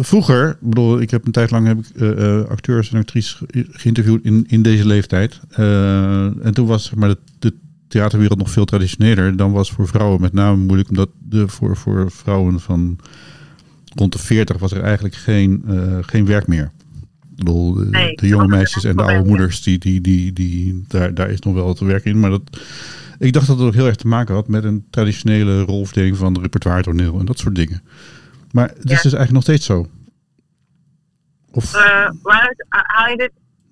[0.00, 4.62] vroeger, bedoel, ik heb een tijd lang heb ik, acteurs en actrices geïnterviewd in, in
[4.62, 5.40] deze leeftijd.
[5.50, 7.54] en toen was maar, de, de
[7.98, 9.36] theaterwereld nog veel traditioneler.
[9.36, 12.98] Dan was voor vrouwen met name moeilijk, omdat de, voor, voor vrouwen van
[13.94, 15.64] rond de 40 was er eigenlijk geen,
[16.00, 16.70] geen werk meer.
[17.30, 21.30] Ik bedoel, de, jonge meisjes en de oude moeders, die, die, die, die, daar, daar
[21.30, 22.20] is nog wel te werk in.
[22.20, 22.42] Maar dat,
[23.18, 26.40] Ik dacht dat het ook heel erg te maken had met een traditionele rolverdeling van
[26.40, 27.82] repertoire toneel en dat soort dingen.
[28.52, 29.88] Maar het is dus eigenlijk nog steeds zo.
[31.50, 31.74] Of...
[31.74, 33.30] Uh, waaruit haal je dit?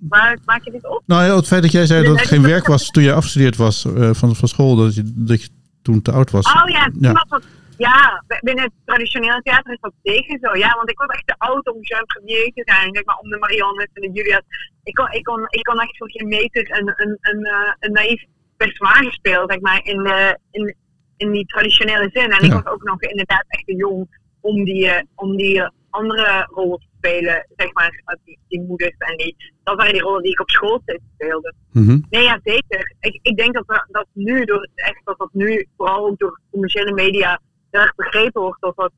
[0.08, 1.02] Waaruit maak je dit op?
[1.06, 3.56] Nou ja, het feit dat jij zei dat het geen werk was toen je afgestudeerd
[3.56, 5.48] was uh, van, van school, dat je, dat je
[5.82, 6.46] toen te oud was.
[6.46, 7.26] Oh ja, ja.
[7.28, 7.42] Was
[7.76, 10.56] ja, binnen het traditionele theater is dat zeker zo.
[10.56, 13.30] Ja, want ik was echt te oud om jean premier te zijn, zeg maar, om
[13.30, 14.42] de Marianne en de Juliet.
[14.82, 17.92] Ik kon, ik kon, ik kon echt voor geen meter een, een, een, uh, een
[17.92, 18.24] naïef
[18.56, 20.74] personage spelen, zeg maar, in, uh, in,
[21.16, 22.30] in die traditionele zin.
[22.30, 26.78] En ik was ook nog inderdaad echt te jong om die, om die andere rollen
[26.78, 30.40] te spelen, zeg maar, die, die moeders en die, dat waren die rollen die ik
[30.40, 30.82] op school
[31.14, 31.54] speelde.
[31.72, 32.94] Mm Nee, ja, zeker.
[33.00, 36.40] Ik, ik denk dat, we, dat nu, door, echt, dat dat nu, vooral ook door
[36.50, 38.92] commerciële media, heel erg begrepen wordt dat dat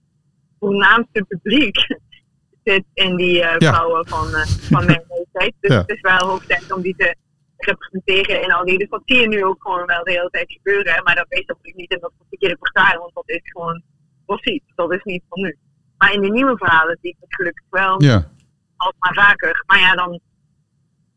[0.58, 1.76] voornaamste publiek
[2.64, 5.54] zit in die uh, vrouwen van, uh, van mijn leeftijd.
[5.60, 7.16] Dus het is wel hoog tijd om die te
[7.56, 8.78] representeren in al die.
[8.78, 11.02] Dus dat zie je nu ook gewoon wel de hele tijd gebeuren.
[11.04, 13.82] Maar dat weet natuurlijk niet in dat verkeerde portaal, want dat is gewoon
[14.26, 14.62] precies.
[14.74, 15.56] Dat is niet van nu.
[15.98, 18.02] Maar in de nieuwe verhalen zie ik het gelukkig wel.
[18.02, 18.30] Ja.
[18.76, 19.64] Altijd maar vaker.
[19.66, 20.20] Maar ja, dan,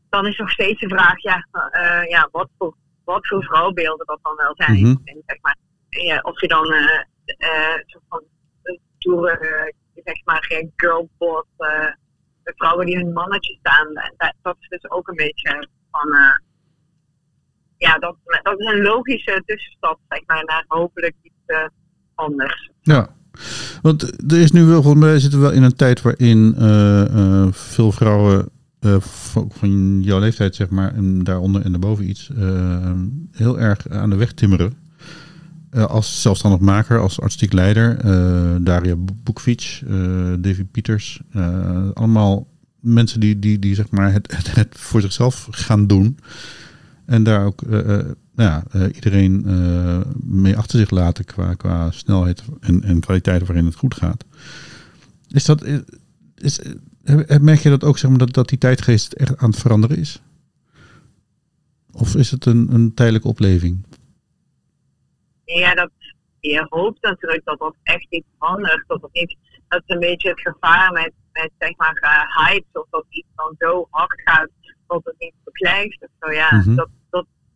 [0.10, 4.20] dan is nog steeds de vraag, ja, uh, ja wat, voor, wat voor vrouwbeelden dat
[4.22, 4.78] dan wel zijn.
[4.78, 5.22] Mm -hmm.
[5.26, 5.58] zeg maar,
[5.90, 7.02] ja, of je dan uh,
[7.38, 8.24] uh, soort van
[8.98, 11.48] stoere, zeg maar, girlboss,
[12.44, 13.94] vrouwen die hun mannetje staan.
[13.94, 16.10] Dat, dat is dus ook een beetje van,
[17.78, 21.70] ja, dat, dat is een logische tussenstap, zeg maar, naar hopelijk iets
[22.16, 22.72] anders.
[22.82, 23.16] Ja.
[23.82, 27.04] Want er is nu wel, volgens mij zitten we wel in een tijd waarin uh,
[27.16, 28.50] uh, veel vrouwen
[28.82, 28.96] uh,
[29.50, 32.30] van jouw leeftijd, zeg maar, en daaronder en daarboven iets,
[33.32, 34.74] heel erg aan de weg timmeren.
[35.72, 37.98] als zelfstandig maker, als artistiek leider,
[38.64, 39.84] Daria Boekvich,
[40.40, 41.22] Davy Pieters,
[41.94, 42.48] allemaal
[42.80, 46.18] mensen die, die, die zeg maar het, het, het, voor zichzelf gaan doen.
[47.06, 47.62] En daar ook
[48.38, 53.48] nou ja, uh, iedereen uh, mee achter zich laten qua, qua snelheid en, en kwaliteit
[53.48, 54.26] waarin het goed gaat.
[55.28, 55.64] Is dat,
[56.36, 56.62] is,
[57.42, 60.22] merk je dat ook, zeg maar, dat, dat die tijdgeest echt aan het veranderen is?
[61.92, 63.86] Of is het een, een tijdelijke opleving?
[65.44, 65.92] Ja, dat,
[66.40, 68.84] je hoopt natuurlijk dat dat echt iets verandert.
[68.88, 72.66] Dat, dat, niet, dat is een beetje het gevaar met, met zeg maar, uh, hype.
[72.72, 74.50] Of dat iets dan zo hard gaat
[74.88, 76.02] dat het niet beklijft.
[76.02, 76.90] Of zo, ja, mm dat,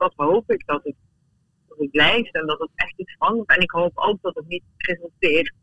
[0.01, 0.95] dat hoop ik dat het,
[1.67, 3.49] dat het blijft en dat het echt iets verandert.
[3.49, 5.53] En ik hoop ook dat het niet resulteert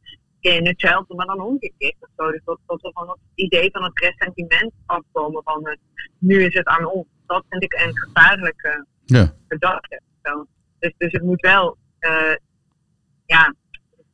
[0.40, 2.30] in hetzelfde, maar dan omgekeerd of zo.
[2.30, 5.78] Dus dat, dat we van het idee van het ressentiment afkomen van het,
[6.18, 7.06] nu is het aan ons.
[7.26, 9.34] Dat vind ik een gevaarlijke ja.
[9.48, 10.00] gedachte.
[10.22, 10.46] Zo.
[10.78, 12.36] Dus, dus het moet wel, uh,
[13.26, 13.54] ja,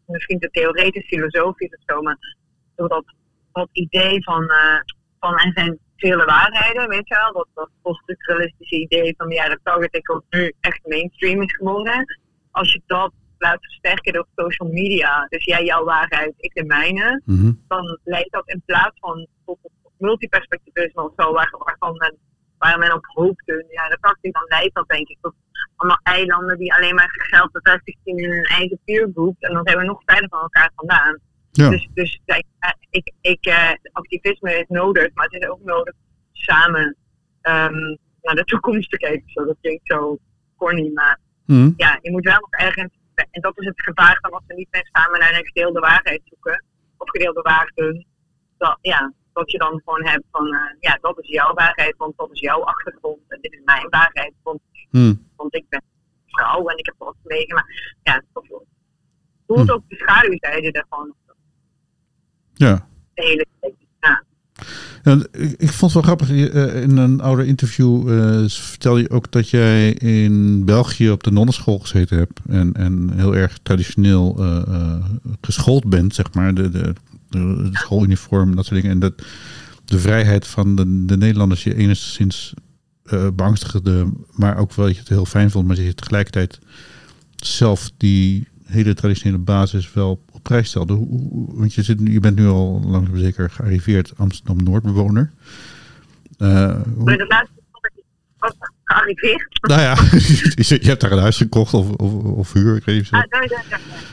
[0.06, 2.18] misschien te theoretisch, filosofisch of zo, maar
[2.74, 3.04] dat,
[3.52, 4.80] dat idee van, uh,
[5.18, 7.33] van en zijn vele waarheden, weet je wel.
[7.33, 12.05] Dat, dat poststructuralistische idee van de jaren 80 ook nu echt mainstream is geworden.
[12.51, 17.23] Als je dat laat versterken door social media, dus jij jouw waarheid, ik de mijne,
[17.25, 17.53] mhm.
[17.69, 19.59] dan leidt dat in plaats van tot
[19.99, 22.17] multiperspectivisme of zo, waar, waarvan men,
[22.59, 25.35] waar men op hoopte in de jaren 80, dan leidt dat denk ik tot
[25.77, 29.37] allemaal eilanden die alleen maar zichzelf bevestigen in hun eigen peergroup.
[29.38, 31.19] En dan zijn we nog verder van elkaar vandaan.
[31.57, 31.71] Ja.
[31.71, 32.21] Dus, dus
[32.90, 35.95] ik, ik, uh, activisme is nodig, maar het is ook nodig
[36.33, 36.97] samen
[37.43, 39.31] um, naar de toekomst te kijken.
[39.31, 40.19] Zo, dat klinkt zo
[40.57, 41.71] corny, maar mhm.
[41.77, 44.69] ja, je moet wel nog ergens, en dat is het gevaar van als we niet
[44.71, 46.64] meer samen naar een gedeelde waarheid zoeken,
[46.97, 48.07] of gedeelde waarden,
[48.59, 52.17] dat, ja, dat je dan gewoon hebt van, uh, ja, dat is jouw waarheid, want
[52.17, 55.14] dat is jouw achtergrond en dit is mijn waarheid, want, mhm.
[55.37, 55.83] want ik ben
[56.27, 57.97] vrouw en ik heb wat meegemaakt.
[58.03, 58.47] Ja, dat
[59.47, 61.14] voelt ook de schaduwzijde daarvan.
[62.55, 62.87] Ja.
[63.14, 63.47] De
[64.01, 64.23] ja.
[65.57, 69.51] ik vond het wel grappig, eh, in een oude interview uh, vertel je ook dat
[69.51, 75.05] jij in België op de nonnenschool gezeten hebt en, en heel erg traditioneel uh,
[75.40, 76.95] geschoold bent, zeg maar, de, de,
[77.29, 78.95] de, schooluniform, dat soort dingen.
[78.95, 79.23] En dat
[79.85, 82.55] de vrijheid van de, de Nederlanders je enigszins
[83.12, 86.59] uh, beangstigde, maar ook wel dat je het heel fijn vond, maar je tegelijkertijd
[87.37, 91.07] zelf die hele traditionele basis wel prijs stelde.
[91.48, 95.30] want je, zit, je bent nu al langzaam zeker gearriveerd Amsterdam-Noordbewoner.
[96.38, 97.16] Uh, hoe...
[97.16, 97.52] de laatste
[98.85, 99.59] gearriveerd?
[99.61, 99.94] Nou ja,
[100.80, 103.11] je hebt daar een huis gekocht of, of, of huur, ik weet niet.
[103.11, 103.22] Ah,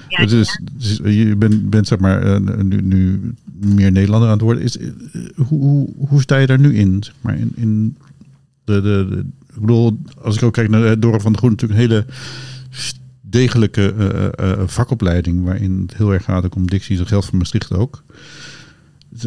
[0.07, 4.43] ja, dus, dus, je bent, bent zeg maar uh, nu, nu meer Nederlander aan het
[4.43, 4.63] worden.
[4.63, 4.89] Is, uh,
[5.35, 7.03] hoe, hoe, hoe sta je daar nu in?
[7.03, 7.97] Zeg maar, in, in
[8.63, 11.79] de, de, de, ik bedoel, als ik ook kijk naar Dora van de Groen, natuurlijk
[11.79, 12.05] een hele
[13.31, 13.93] degelijke
[14.39, 16.97] uh, vakopleiding waarin het heel erg gaat ook om dictie.
[16.97, 18.03] Dat geldt voor Maastricht ook.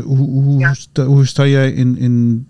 [0.02, 2.46] Hoe, hoe, sta, hoe sta jij in, in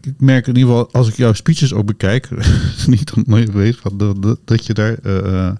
[0.00, 2.28] ik merk in ieder geval, als ik jouw speeches ook bekijk,
[2.86, 5.52] niet dat nooit weet, dat, dat je daar uh,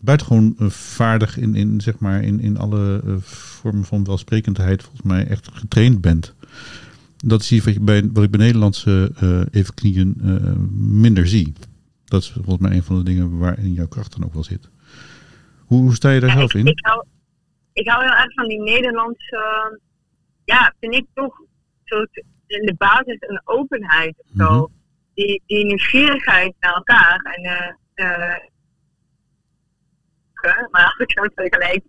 [0.00, 5.48] buitengewoon vaardig in, in, zeg maar, in, in alle vormen van welsprekendheid volgens mij echt
[5.52, 6.34] getraind bent.
[7.16, 10.16] Dat is iets wat, je bij, wat ik bij Nederlandse uh, even knieën
[10.76, 11.52] minder zie.
[12.14, 14.70] Dat is volgens mij een van de dingen waarin jouw kracht dan ook wel zit.
[15.66, 16.66] Hoe, hoe sta je daar zelf in?
[16.66, 17.04] Ik hou,
[17.72, 19.80] ik hou heel erg van die Nederlandse,
[20.44, 21.40] ja, vind ik toch
[22.46, 24.52] in de basis een openheid of zo.
[24.52, 24.72] Mhm.
[25.14, 27.36] Die, die nieuwsgierigheid naar elkaar.
[27.36, 27.42] En,
[27.94, 28.36] uh,
[30.70, 31.82] maar als ik zo vergelijk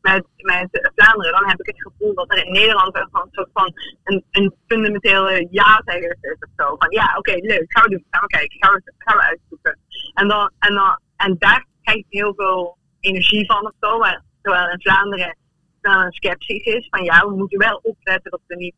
[0.00, 3.72] met, met Vlaanderen, dan heb ik het gevoel dat er in Nederland een soort van
[4.04, 6.76] een, een fundamentele ja-zegger is of zo.
[6.78, 9.78] Van ja, oké, leuk, gaan we doen, gaan we kijken, gaan we, gaan we uitzoeken.
[10.14, 13.98] En, dan, en, dan, en daar krijg ik heel veel energie van of zo.
[13.98, 15.36] Maar, terwijl in Vlaanderen
[15.82, 18.74] dan een sceptisch is van ja, we moeten wel opletten dat we niet.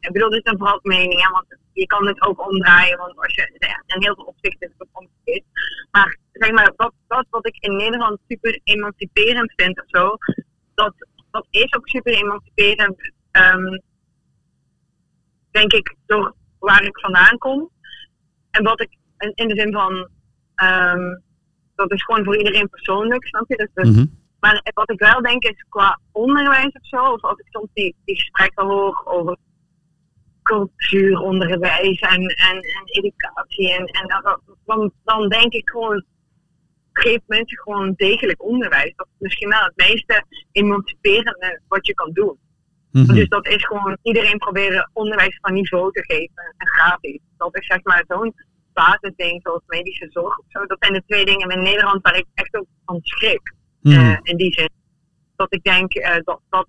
[0.00, 3.34] Ik bedoel, dit is een vooral mening, want je kan het ook omdraaien, want als
[3.34, 5.44] je ja, in heel veel opzichten het omgekeerd.
[5.90, 10.16] Maar zeg maar, dat, dat wat ik in Nederland super emanciperend vind of zo,
[10.74, 10.94] dat,
[11.30, 13.82] dat is ook super emanciperend, um,
[15.50, 17.70] denk ik, door waar ik vandaan kom.
[18.50, 18.96] En wat ik
[19.34, 20.08] in, de zin van,
[20.64, 21.22] um,
[21.74, 23.56] dat is gewoon voor iedereen persoonlijk, snap je?
[23.56, 27.38] Dus, dus mm maar wat ik wel denk is qua onderwijs of zo, of als
[27.38, 29.36] ik soms die, die gesprekken hoor over
[30.42, 34.24] cultuuronderwijs en, en, en educatie, en, en
[34.64, 36.04] dan, dan denk ik gewoon,
[36.92, 38.92] geef mensen gewoon degelijk onderwijs.
[38.96, 42.38] Dat is misschien wel het meeste emanciperende wat je kan doen.
[42.92, 43.14] Mhm.
[43.14, 47.18] Dus dat is gewoon iedereen proberen onderwijs van niveau te geven en gratis.
[47.36, 48.34] Dat is zeg maar zo'n
[48.72, 50.66] basisding zoals medische zorg of zo.
[50.66, 53.54] Dat zijn de twee dingen in Nederland waar ik echt ook van schrik.
[53.80, 53.92] Mm.
[53.92, 54.70] Uh, in die zin.
[55.36, 56.66] Dat ik denk uh, dat, dat,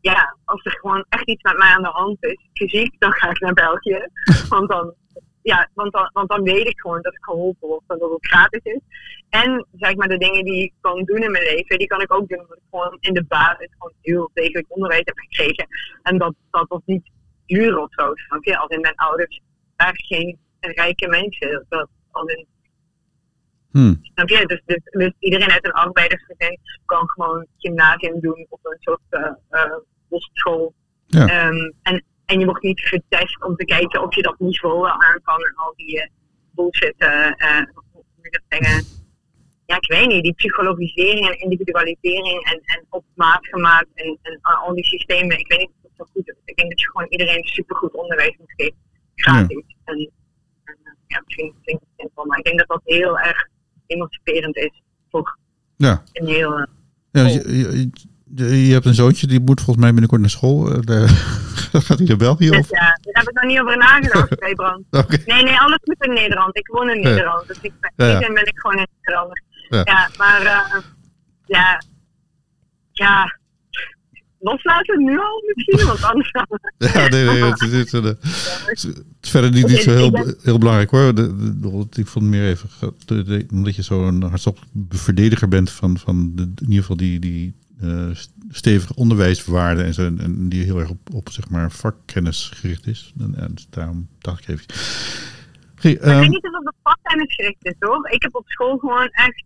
[0.00, 3.30] ja, als er gewoon echt iets met mij aan de hand is, fysiek, dan ga
[3.30, 4.08] ik naar België.
[4.48, 4.94] want dan,
[5.42, 8.26] ja, want dan, want dan weet ik gewoon dat ik geholpen word en dat het
[8.26, 8.80] gratis is.
[9.28, 12.12] En zeg maar de dingen die ik kan doen in mijn leven, die kan ik
[12.12, 15.66] ook doen omdat ik gewoon in de basis gewoon heel degelijk onderwijs heb gekregen.
[16.02, 17.10] En dat, dat was niet
[17.46, 18.58] duur of zo, snap je?
[18.58, 19.40] Als in mijn ouders
[19.76, 21.66] daar geen rijke mensen.
[21.68, 22.46] Dat, als in,
[23.70, 23.98] Hmm.
[24.02, 24.46] Snap je?
[24.46, 29.76] Dus, dus, dus, iedereen uit een arbeidersgezin kan gewoon gymnasium doen of een soort uh,
[31.06, 31.48] Ja.
[31.48, 35.20] Um, en, en je wordt niet getest om te kijken of je dat niveau aan
[35.22, 36.06] kan en al die uh,
[36.50, 37.30] bullshit, uh,
[38.30, 38.84] dat zeggen?
[39.66, 44.38] Ja, ik weet niet, die psychologisering en individualisering en, en op maat gemaakt en, en
[44.40, 46.34] al die systemen, ik weet niet of het zo goed is.
[46.44, 48.78] Ik denk dat je gewoon iedereen supergoed onderwijs moet geven,
[49.14, 49.64] gratis.
[49.66, 49.92] Ja.
[49.92, 50.10] En,
[50.64, 53.48] en ja, misschien klinkt het simpel, maar ik denk dat dat heel erg
[53.88, 55.38] emanciperend is voor
[55.76, 56.02] ja.
[56.12, 56.66] een heel...
[57.10, 57.90] ja, je,
[58.34, 60.72] je, je, hebt een zoontje, die moet volgens mij binnenkort naar school.
[60.72, 60.78] Uh,
[61.86, 62.50] gaat hij naar België?
[62.50, 62.70] Of?
[62.70, 64.84] Ja, daar heb ik nog niet over nagedacht, nee, Brand.
[65.26, 66.56] Nee, nee, alles moet in Nederland.
[66.56, 68.20] Ik woon in Nederland, dus ik, ja.
[68.20, 69.42] in ben ik gewoon in Nederland.
[69.68, 70.82] Ja, ja maar uh,
[71.46, 71.82] ja,
[72.92, 73.37] ja,
[74.40, 76.72] loslaten nu al misschien, want anders gaan we...
[76.94, 78.16] Ja, nee, nee, het is, het,
[78.66, 81.14] is, het verder niet, niet zo heel, heel belangrijk hoor.
[81.14, 82.68] De, de, ik vond meer even,
[83.50, 88.10] omdat je zo'n hartstochtelijk verdediger bent van, van de, in ieder geval die, die uh,
[88.50, 93.12] stevige onderwijswaarden en, zo, en die heel erg op, op zeg maar vakkennis gericht is.
[93.18, 94.66] En, en daarom dacht ik even.
[95.82, 98.10] Um, ik ehm, niet dat het op vakkennis gericht is hoor.
[98.10, 99.44] Ik heb op school gewoon echt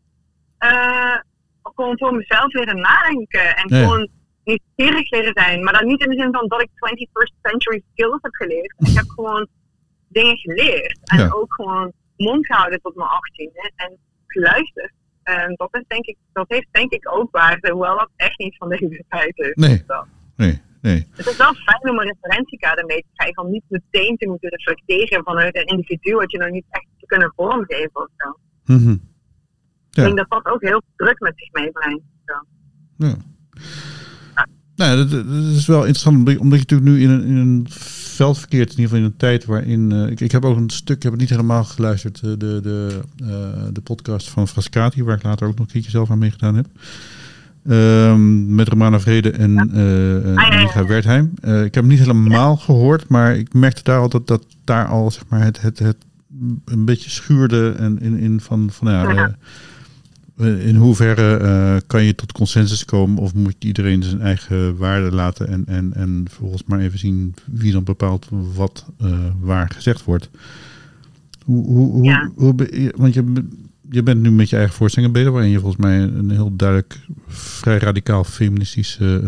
[0.60, 1.16] uh,
[1.62, 4.08] gewoon voor mezelf leren nadenken en gewoon
[4.44, 5.64] nieuwsgierig leren zijn.
[5.64, 8.74] Maar dan niet in de zin van dat ik 21st century skills heb geleerd.
[8.78, 9.46] Ik heb gewoon
[10.08, 10.98] dingen geleerd.
[11.02, 13.74] En ook gewoon mond gehouden tot mijn 18e.
[13.76, 14.92] En geluisterd.
[15.22, 18.56] En dat, is denk ik, dat heeft denk ik ook waarde, hoewel dat echt niet
[18.56, 19.54] van deze tijd is.
[19.54, 19.84] Nee.
[20.36, 20.60] nee.
[20.82, 21.08] Nee.
[21.10, 24.48] Het is wel fijn om een referentiekader mee te krijgen, om niet meteen te moeten
[24.48, 28.38] reflecteren vanuit een individu wat je nog niet echt te kunnen vormgeven of zo.
[28.64, 29.00] Mm -hmm.
[29.90, 30.02] ja.
[30.02, 32.02] Ik denk dat dat ook heel druk met zich meebrengt.
[32.24, 33.16] Ja.
[34.76, 38.70] Nou, dat, is wel interessant, omdat je natuurlijk nu in een, in een veld verkeert,
[38.70, 39.90] in ieder geval in een tijd waarin...
[39.92, 42.60] Uh, ik, ik heb ook een stuk, ik heb het niet helemaal geluisterd, uh, de,
[42.62, 43.28] de, uh,
[43.72, 46.66] de podcast van Frascati, waar ik later ook nog een keertje zelf aan meegedaan heb.
[47.70, 50.80] Um, met Romana Vrede en ja.
[50.80, 51.30] uh, Wertheim.
[51.42, 55.10] ik heb hem niet helemaal gehoord, maar ik merkte daar al dat, dat daar al
[55.10, 55.96] zeg maar, het, het, het
[56.64, 59.24] een beetje schuurde en in, in van, van ja, eh,
[60.36, 65.48] in hoeverre uh, kan je tot consensus komen of moet iedereen zijn eigen waarde laten
[65.48, 70.30] en, en, en vervolgens maar even zien wie dan bepaalt wat uh, waar gezegd wordt?
[71.44, 72.30] Hoe, hoe, ja.
[72.34, 72.54] hoe,
[72.96, 73.48] want je,
[73.90, 77.00] je bent nu met je eigen voorstellingen bezig, waarin je volgens mij een heel duidelijk
[77.28, 79.20] vrij radicaal feministische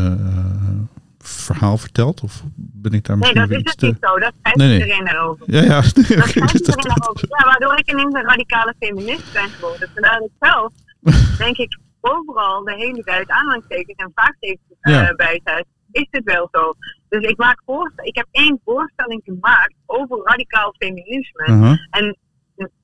[1.26, 2.20] verhaal verteld?
[2.20, 4.18] Of ben ik daar misschien Nee, dat is het niet zo.
[4.18, 4.78] Dat schrijft nee, nee.
[4.78, 5.44] iedereen daarover.
[5.46, 5.80] Ja, ja.
[5.80, 7.28] dat schrijft iedereen daarover.
[7.28, 9.88] Ja, waardoor ik ineens een radicale feminist ben geworden.
[9.94, 10.72] Terwijl ik zelf,
[11.44, 15.14] denk ik, overal de hele tijd aanhalingstekens en vraagtekens uh, ja.
[15.14, 15.64] bij zet.
[15.90, 16.74] Is het wel zo?
[17.08, 21.46] Dus ik, maak voorstel, ik heb één voorstelling gemaakt over radicaal feminisme.
[21.46, 21.78] Uh -huh.
[21.90, 22.18] En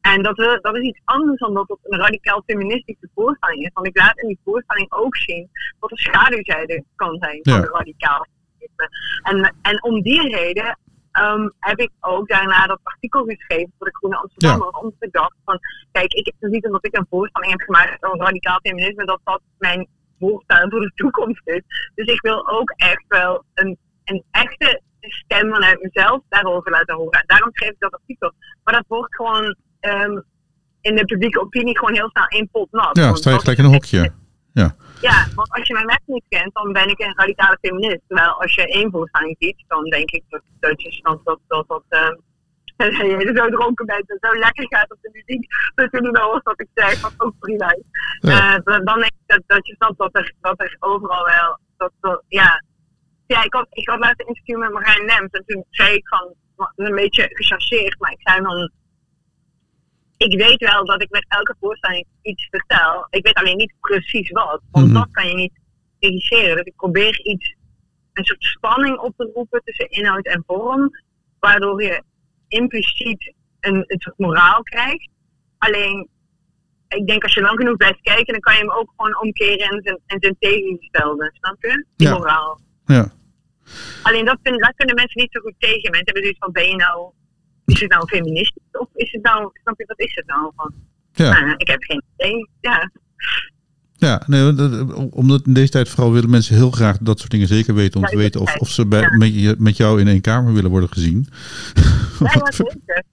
[0.01, 3.71] en dat, dat is iets anders dan dat het een radicaal feministische voorstelling is.
[3.73, 7.69] Want ik laat in die voorstelling ook zien wat de schaduwzijde kan zijn van de
[7.73, 8.89] radicaal feminisme.
[9.23, 10.79] En, en om die reden
[11.13, 14.69] um, heb ik ook daarna dat artikel geschreven voor de Groene Amsterdammer.
[14.73, 14.79] Ja.
[14.79, 15.59] Omdat ik dacht van,
[15.93, 19.41] kijk, ik heb niet omdat ik een voorstelling heb gemaakt over radicaal feminisme, dat dat
[19.59, 21.63] mijn voorstel voor de toekomst is.
[21.95, 27.21] Dus ik wil ook echt wel een, een echte stem vanuit mezelf daarover laten horen.
[27.21, 28.33] En daarom schreef ik dat artikel.
[28.65, 30.25] Maar dat wordt gewoon um,
[30.81, 32.97] in de publieke opinie gewoon heel snel één pot nat.
[32.97, 34.13] Ja, sta je gelijk in een hokje.
[34.53, 34.75] Ja.
[35.01, 38.01] ja, want als je mijn mes niet kent, dan ben ik een radicale feminist.
[38.07, 41.85] Terwijl als je één voorstelling ziet, dan denk ik dat, dat je dat, dat, dat,
[42.77, 46.13] dat je zo dronken bent en zo lekker gaat op de muziek, dat je niet
[46.13, 47.89] meer hoort wat ik zeg, wat ook prima is.
[48.21, 48.57] Ja.
[48.57, 51.93] Uh, dan denk ik dat, dat je snapt dat er, dat er overal wel, dat,
[52.01, 52.63] dat, ja,
[53.27, 56.09] ja, ik had, ik had laatst een interview met Marijn Nems en toen zei ik
[56.09, 56.35] van,
[56.77, 58.71] een beetje gechargeerd, maar ik zei van,
[60.27, 63.07] ik weet wel dat ik met elke voorstelling iets vertel.
[63.11, 65.01] Ik weet alleen niet precies wat, want mm -hmm.
[65.01, 65.59] dat kan je niet
[65.99, 66.57] regisseren.
[66.57, 67.55] Dus ik probeer iets,
[68.13, 70.91] een soort spanning op te roepen tussen inhoud en vorm,
[71.39, 72.03] waardoor je
[72.49, 75.09] impliciet een, een soort moraal krijgt.
[75.59, 76.09] Alleen,
[76.89, 79.69] ik denk als je lang genoeg blijft kijken, dan kan je hem ook gewoon omkeren
[79.69, 81.85] en zijn, en zijn tegengestelde, snap je?
[81.97, 82.19] Die ja.
[82.19, 82.61] moraal.
[82.85, 83.13] Ja.
[84.03, 85.91] Alleen dat, vind, dat kunnen mensen niet zo goed tegen.
[85.91, 87.13] Mensen hebben dus van, ben je nou,
[87.71, 90.53] is het nou feministisch of is het nou, snap je, wat is het nou?
[90.57, 90.75] Van,
[91.13, 91.41] ja.
[91.41, 92.91] Nou, ik heb geen idee, ja.
[93.93, 94.43] Ja, nee,
[95.11, 98.01] omdat in deze tijd vooral willen mensen heel graag dat soort dingen zeker weten.
[98.01, 99.17] Om te weten of, of ze bij, ja.
[99.17, 101.27] met, met jou in één kamer willen worden gezien.
[102.19, 103.05] Ja, ja zeker.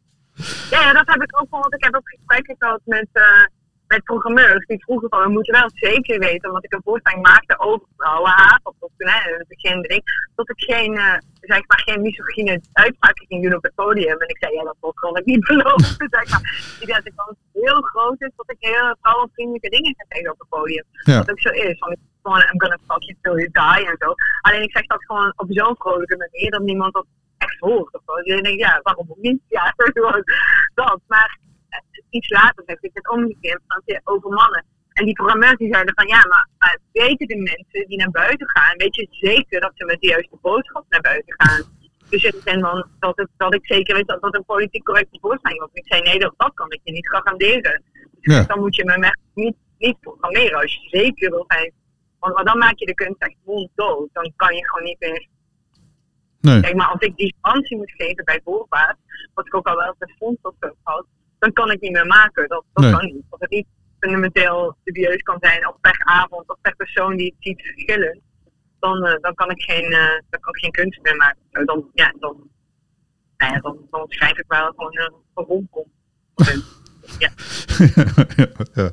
[0.69, 3.45] Ja, dat heb ik ook Want ik heb ook gesprekken gehad met, uh,
[3.87, 7.59] met programmeurs die vroegen van, we moeten wel zeker weten, omdat ik een voorstelling maakte
[7.59, 10.03] over vrouwen, haat op toen, hè, in het begin,
[10.35, 11.13] dat ik geen, uh,
[11.47, 14.17] zeg maar, geen misogyne uitspraken ging doen op het podium.
[14.17, 16.77] En ik zei, ja, dat kon ik niet beloven, zeg maar.
[16.79, 20.39] Ik dacht, de kans heel groot is dat ik heel vrouwenvriendelijke dingen ga zeggen op
[20.39, 20.83] het podium.
[21.03, 21.17] Ja.
[21.17, 23.97] Wat ook zo is, want ik gewoon, I'm gonna fuck you till you die en
[23.99, 24.13] zo.
[24.41, 27.05] Alleen ik zeg dat gewoon op zo'n vrolijke manier, dat niemand dat
[27.37, 27.93] echt hoort.
[27.93, 28.15] Of zo.
[28.15, 29.41] Dus ik denk, ja, waarom ook niet?
[29.57, 30.23] Ja, gewoon
[30.73, 30.99] dat.
[31.07, 31.39] Maar
[32.09, 33.61] iets later zegt ik het omgekeerd
[34.03, 34.65] over mannen.
[34.97, 38.49] En die programmeurs die zeiden van ja, maar, maar weten de mensen die naar buiten
[38.49, 41.63] gaan, weet je zeker dat ze met de juiste boodschap naar buiten gaan?
[42.09, 45.17] Dus het zijn dan dat, het, dat ik zeker weet dat dat een politiek correcte
[45.21, 45.69] voorstelling was.
[45.73, 47.83] Ik zei nee, dat, dat kan ik je niet garanderen.
[48.21, 48.43] Dus ja.
[48.43, 51.73] dan moet je me niet, niet programmeren als je zeker wil zijn.
[52.19, 53.35] Want dan maak je de kunst echt
[53.75, 54.09] dood.
[54.13, 55.27] Dan kan je gewoon niet meer.
[56.41, 56.61] Nee.
[56.61, 58.97] Kijk, maar als ik die garantie moet geven bij voorbaat,
[59.33, 61.05] wat ik ook al wel eens fonds of zo had,
[61.39, 62.47] dan kan ik niet meer maken.
[62.47, 62.93] Dat, dat nee.
[62.93, 63.23] kan niet.
[63.29, 63.67] Als het niet
[63.99, 68.21] fundamenteel dubieus kan zijn, of per avond, of per persoon die het ziet verschillen,
[68.79, 71.41] dan, uh, dan, kan ik geen, uh, dan kan ik geen kunst meer maken.
[71.51, 72.49] Zo, dan, ja, dan,
[73.37, 75.91] nou ja, dan, dan schrijf ik wel gewoon uh, een rondkom.
[77.19, 77.29] ja.
[78.35, 78.91] ja.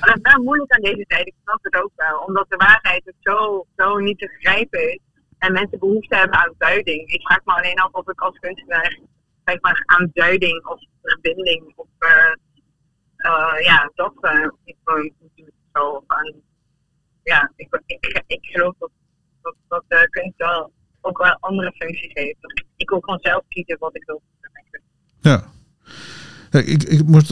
[0.00, 2.18] Maar dat is wel moeilijk aan deze tijd, ik snap het ook wel.
[2.18, 4.98] Omdat de waarheid zo, zo niet te begrijpen is.
[5.38, 7.08] En mensen behoefte hebben aan duiding.
[7.08, 8.98] Ik vraag me alleen af of ik als kunstenaar
[9.44, 12.32] zeg maar, aan duiding of verbinding of uh,
[13.64, 14.76] ja, dat uh, ik
[15.72, 16.34] zo van
[17.22, 18.90] ja, ik, ik, ik geloof dat,
[19.42, 22.36] dat, dat de kunst wel ook wel andere functies heeft.
[22.76, 24.22] Ik wil gewoon zelf kiezen wat ik wil.
[25.20, 25.44] Ja.
[26.50, 27.26] ja ik, ik moest,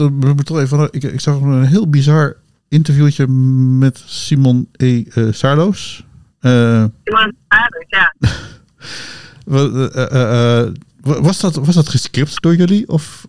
[0.45, 0.87] toch even.
[0.91, 2.37] Ik, ik zag een heel bizar
[2.69, 5.03] interviewtje met Simon E.
[5.15, 6.05] Uh, Sarloos.
[6.41, 8.13] Uh, Simon Sarloos, ja.
[11.21, 12.87] was, dat, was dat gescript door jullie?
[12.87, 13.27] Of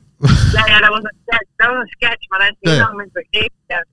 [0.53, 1.51] ja, ja, dat was een sketch.
[1.57, 2.93] Dat was een sketch, maar dat is heel ja.
[2.95, 3.11] lang.
[3.67, 3.85] Ja.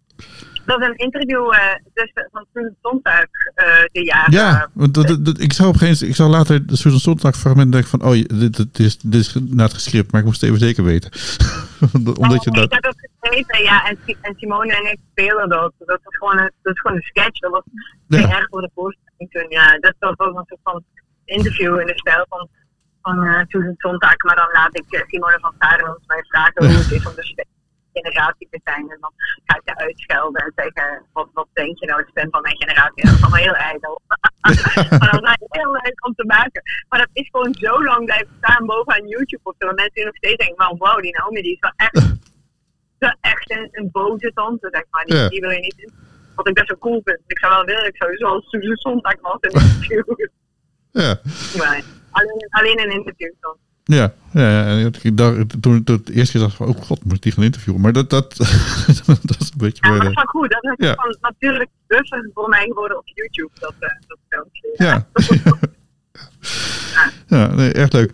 [0.65, 1.59] Dat was een interview uh,
[1.93, 4.31] tussen, van Susan Sontag uh, de jaren.
[4.31, 7.71] Ja, want dat, dat, ik, zou op geen, ik zou later de Susan Sontag fragment
[7.71, 8.03] denken van...
[8.03, 10.83] oh, dit, dit, is, dit is na het gescript, maar ik moest het even zeker
[10.83, 11.11] weten.
[11.93, 12.63] Omdat oh, je dat...
[12.63, 13.89] Ik heb het geschreven, ja.
[13.89, 15.73] En, en Simone en ik spelen dat.
[15.79, 17.39] Dat was gewoon een, dat was gewoon een sketch.
[17.39, 17.63] Dat was
[18.07, 18.35] ja.
[18.35, 19.45] erg voor de voorstelling toen.
[19.49, 20.83] Ja, dat was ook een soort van
[21.25, 22.49] interview in de stijl van
[23.03, 25.53] van uh, Susan Sontag, maar dan laat ik uh, Simone van
[25.89, 27.45] ons mij vragen hoe het is om de
[27.93, 28.85] generatie te zijn.
[28.91, 29.13] En dan
[29.45, 32.57] ga ik je uitschelden en zeggen, wat, wat denk je nou, ik ben van mijn
[32.57, 33.03] generatie.
[33.03, 34.01] En dat is allemaal heel ijdel.
[34.99, 36.61] maar dat is heel leuk om te maken.
[36.89, 39.65] Maar dat is gewoon zo lang blijven staan bovenaan YouTube of zo.
[39.65, 41.95] Mensen die nog steeds denken, van wow, die Naomi die is wel echt,
[42.97, 45.05] wel echt een, een boze tante, zeg maar.
[45.05, 45.93] Die, die wil je niet in.
[46.35, 47.19] Wat ik best wel cool vind.
[47.27, 50.29] Ik zou wel willen, ik zou zoals Susan Sontag was in de
[51.01, 51.19] ja.
[51.57, 51.81] Maar
[52.13, 53.57] alleen, alleen een interview dan.
[53.85, 57.31] Ja, ja, dacht, toen ik het eerst keer dacht van, oh god, moet ik die
[57.31, 57.81] gaan interviewen?
[57.81, 58.37] Maar dat, dat,
[59.29, 59.87] dat is een beetje...
[59.87, 60.51] Ja, dat is wel goed.
[60.51, 60.95] Dat is ja.
[60.95, 64.47] van natuurlijk buffer voor mij geworden op YouTube, dat, uh, dat.
[64.77, 65.07] Ja.
[67.37, 68.11] ja, nee, echt leuk.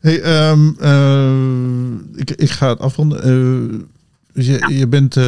[0.00, 3.18] Hey, um, uh, ik, ik ga het afronden.
[3.18, 3.80] Uh,
[4.44, 4.68] je, ja.
[4.68, 5.24] je bent uh,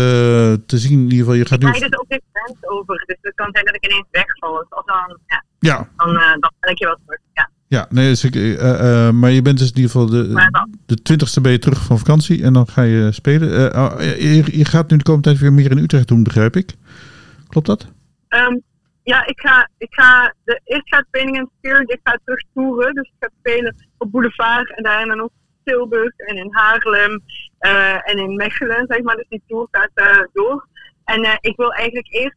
[0.66, 1.35] te zien in ieder geval.
[1.35, 1.68] Je gaat nu.
[1.68, 2.23] Ik dus ook dit
[2.61, 4.57] over, dus het kan zijn dat ik ineens wegval.
[4.57, 5.89] Dus als dan, ja, ja.
[5.97, 7.21] Dan, dan ben ik je wel terug.
[7.33, 7.49] Ja.
[7.77, 10.51] Ja, nee, dus ik, uh, uh, maar je bent dus in ieder geval de,
[10.87, 13.49] de twintigste ben je terug van vakantie en dan ga je spelen.
[13.49, 16.75] Uh, je, je, gaat nu de komende tijd weer meer in Utrecht doen, begrijp ik.
[17.49, 17.87] Klopt dat?
[18.29, 18.62] Um,
[19.03, 22.95] ja, ik ga, ik ga de, eerst gaat and Spirit, ik ga terug toeren.
[22.95, 27.23] Dus ik ga spelen op Boulevard en daarna nog in Tilburg en in Haarlem
[28.05, 29.16] en in Mechelen, zeg maar.
[29.16, 30.66] Dus die tour gaat door.
[31.05, 32.37] En ik wil eigenlijk eerst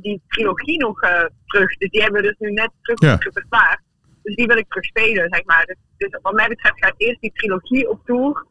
[0.00, 1.00] die trilogie nog
[1.46, 1.76] terug.
[1.76, 3.18] Dus die hebben we dus nu net terug.
[4.26, 5.64] Dus die wil ik terug spelen, zeg maar.
[5.64, 8.46] Dus, dus, wat mij betreft gaat eerst die trilogie op tour.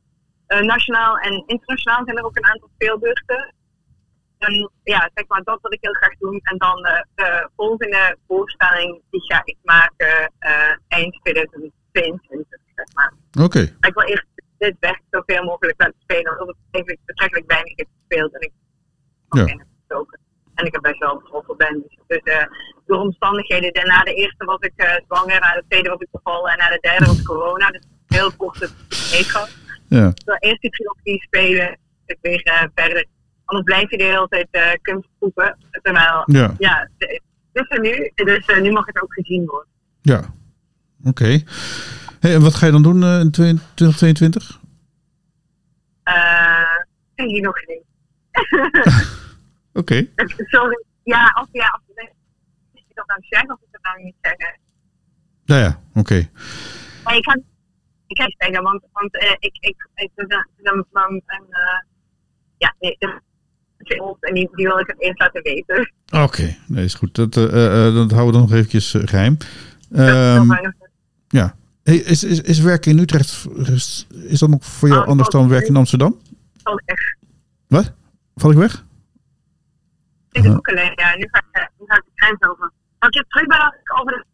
[0.47, 3.53] Uh, nationaal en internationaal zijn er ook een aantal speelbeurten.
[4.37, 6.39] En ja, zeg maar, dat wil ik heel graag doen.
[6.43, 13.13] En dan uh, de volgende voorstelling, die ga ik maken uh, eind 2022, zeg maar.
[13.31, 13.43] Oké.
[13.43, 13.75] Okay.
[13.81, 18.33] Ik wil eerst dit werk zoveel mogelijk laten spelen, omdat eigenlijk betrekkelijk weinig heeft gespeeld.
[18.33, 18.51] En ik
[19.29, 19.65] ja.
[20.55, 21.83] En ik heb best wel betrokken ben.
[22.07, 22.45] Dus, uh,
[22.85, 26.07] door omstandigheden, en na de eerste was ik uh, zwanger, na de tweede was ik
[26.11, 27.71] bevallen en na de derde was corona.
[27.71, 28.73] Dus heel kort het
[29.11, 29.47] meegaan.
[29.87, 30.09] Ja.
[30.09, 33.05] Dus eerst die trilogie spelen, ik weer uh, verder.
[33.45, 35.57] Anders blijf je de hele tijd uh, kunstgroepen.
[35.81, 37.21] Terwijl, ja, ja het
[37.53, 38.11] is er nu.
[38.15, 39.69] Dus nu mag het ook gezien worden.
[40.01, 40.17] Ja,
[40.99, 41.09] oké.
[41.09, 41.45] Okay.
[42.19, 44.59] Hey, en wat ga je dan doen in 2022?
[46.07, 46.83] Uh,
[47.15, 47.83] denk je nog niet.
[49.75, 50.07] Oké.
[50.15, 50.27] Okay.
[50.37, 50.83] Sorry.
[51.03, 52.13] Ja, als, ja, als je
[52.93, 54.59] dat nou zeggen of ik dat nou niet zeggen.
[55.45, 55.99] Nou ja, oké.
[55.99, 56.29] Okay.
[57.03, 57.43] Maar ik kan,
[58.07, 61.79] ik kan zeggen, want, want uh, ik, ik, ik, dan, dan, dan, uh,
[62.57, 62.97] ja, nee,
[64.19, 65.91] en die, die wil ik het eerst laten weten.
[66.05, 66.57] Oké, okay.
[66.67, 67.15] nee, is goed.
[67.15, 67.45] Dat, uh,
[67.93, 69.37] dat houden we dan nog eventjes geheim.
[69.91, 70.75] Um,
[71.27, 71.55] ja.
[71.83, 75.29] Hey, is, is, is werken in Utrecht, is, is dat nog voor jou oh, anders
[75.29, 76.19] dan werken in Amsterdam?
[76.63, 77.29] Val ik weg.
[77.67, 77.93] Wat?
[78.35, 78.85] Val ik weg?
[80.35, 80.55] Ik uh -huh.
[80.55, 81.15] ook alleen, ja.
[81.15, 82.71] Nu ga ik, nu ga ik de grens over.
[82.99, 84.25] Zal ik je terugbellen over de...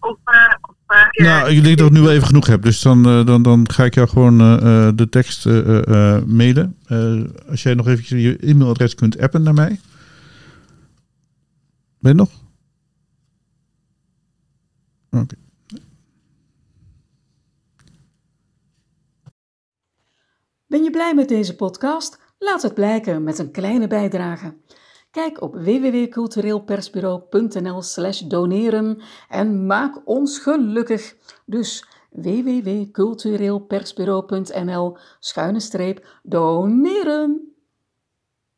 [0.00, 2.62] Of, uh, of, uh, nou, ik denk dat ik nu wel even genoeg heb.
[2.62, 5.44] Dus dan, uh, dan, dan ga ik jou gewoon uh, de tekst
[6.26, 6.78] mailen.
[7.48, 9.80] als jij nog eventjes je e-mailadres kunt appen naar mij.
[11.98, 12.30] Ben je nog?
[15.10, 15.22] Oké.
[15.22, 15.38] Okay.
[20.66, 22.34] Ben je blij met deze podcast?
[22.38, 24.54] Laat het blijken met een kleine bijdrage.
[25.12, 31.14] Kijk op www.cultureelpersbureau.nl/slash doneren en maak ons gelukkig.
[31.46, 37.51] Dus www.cultureelpersbureau.nl schuine streep doneren.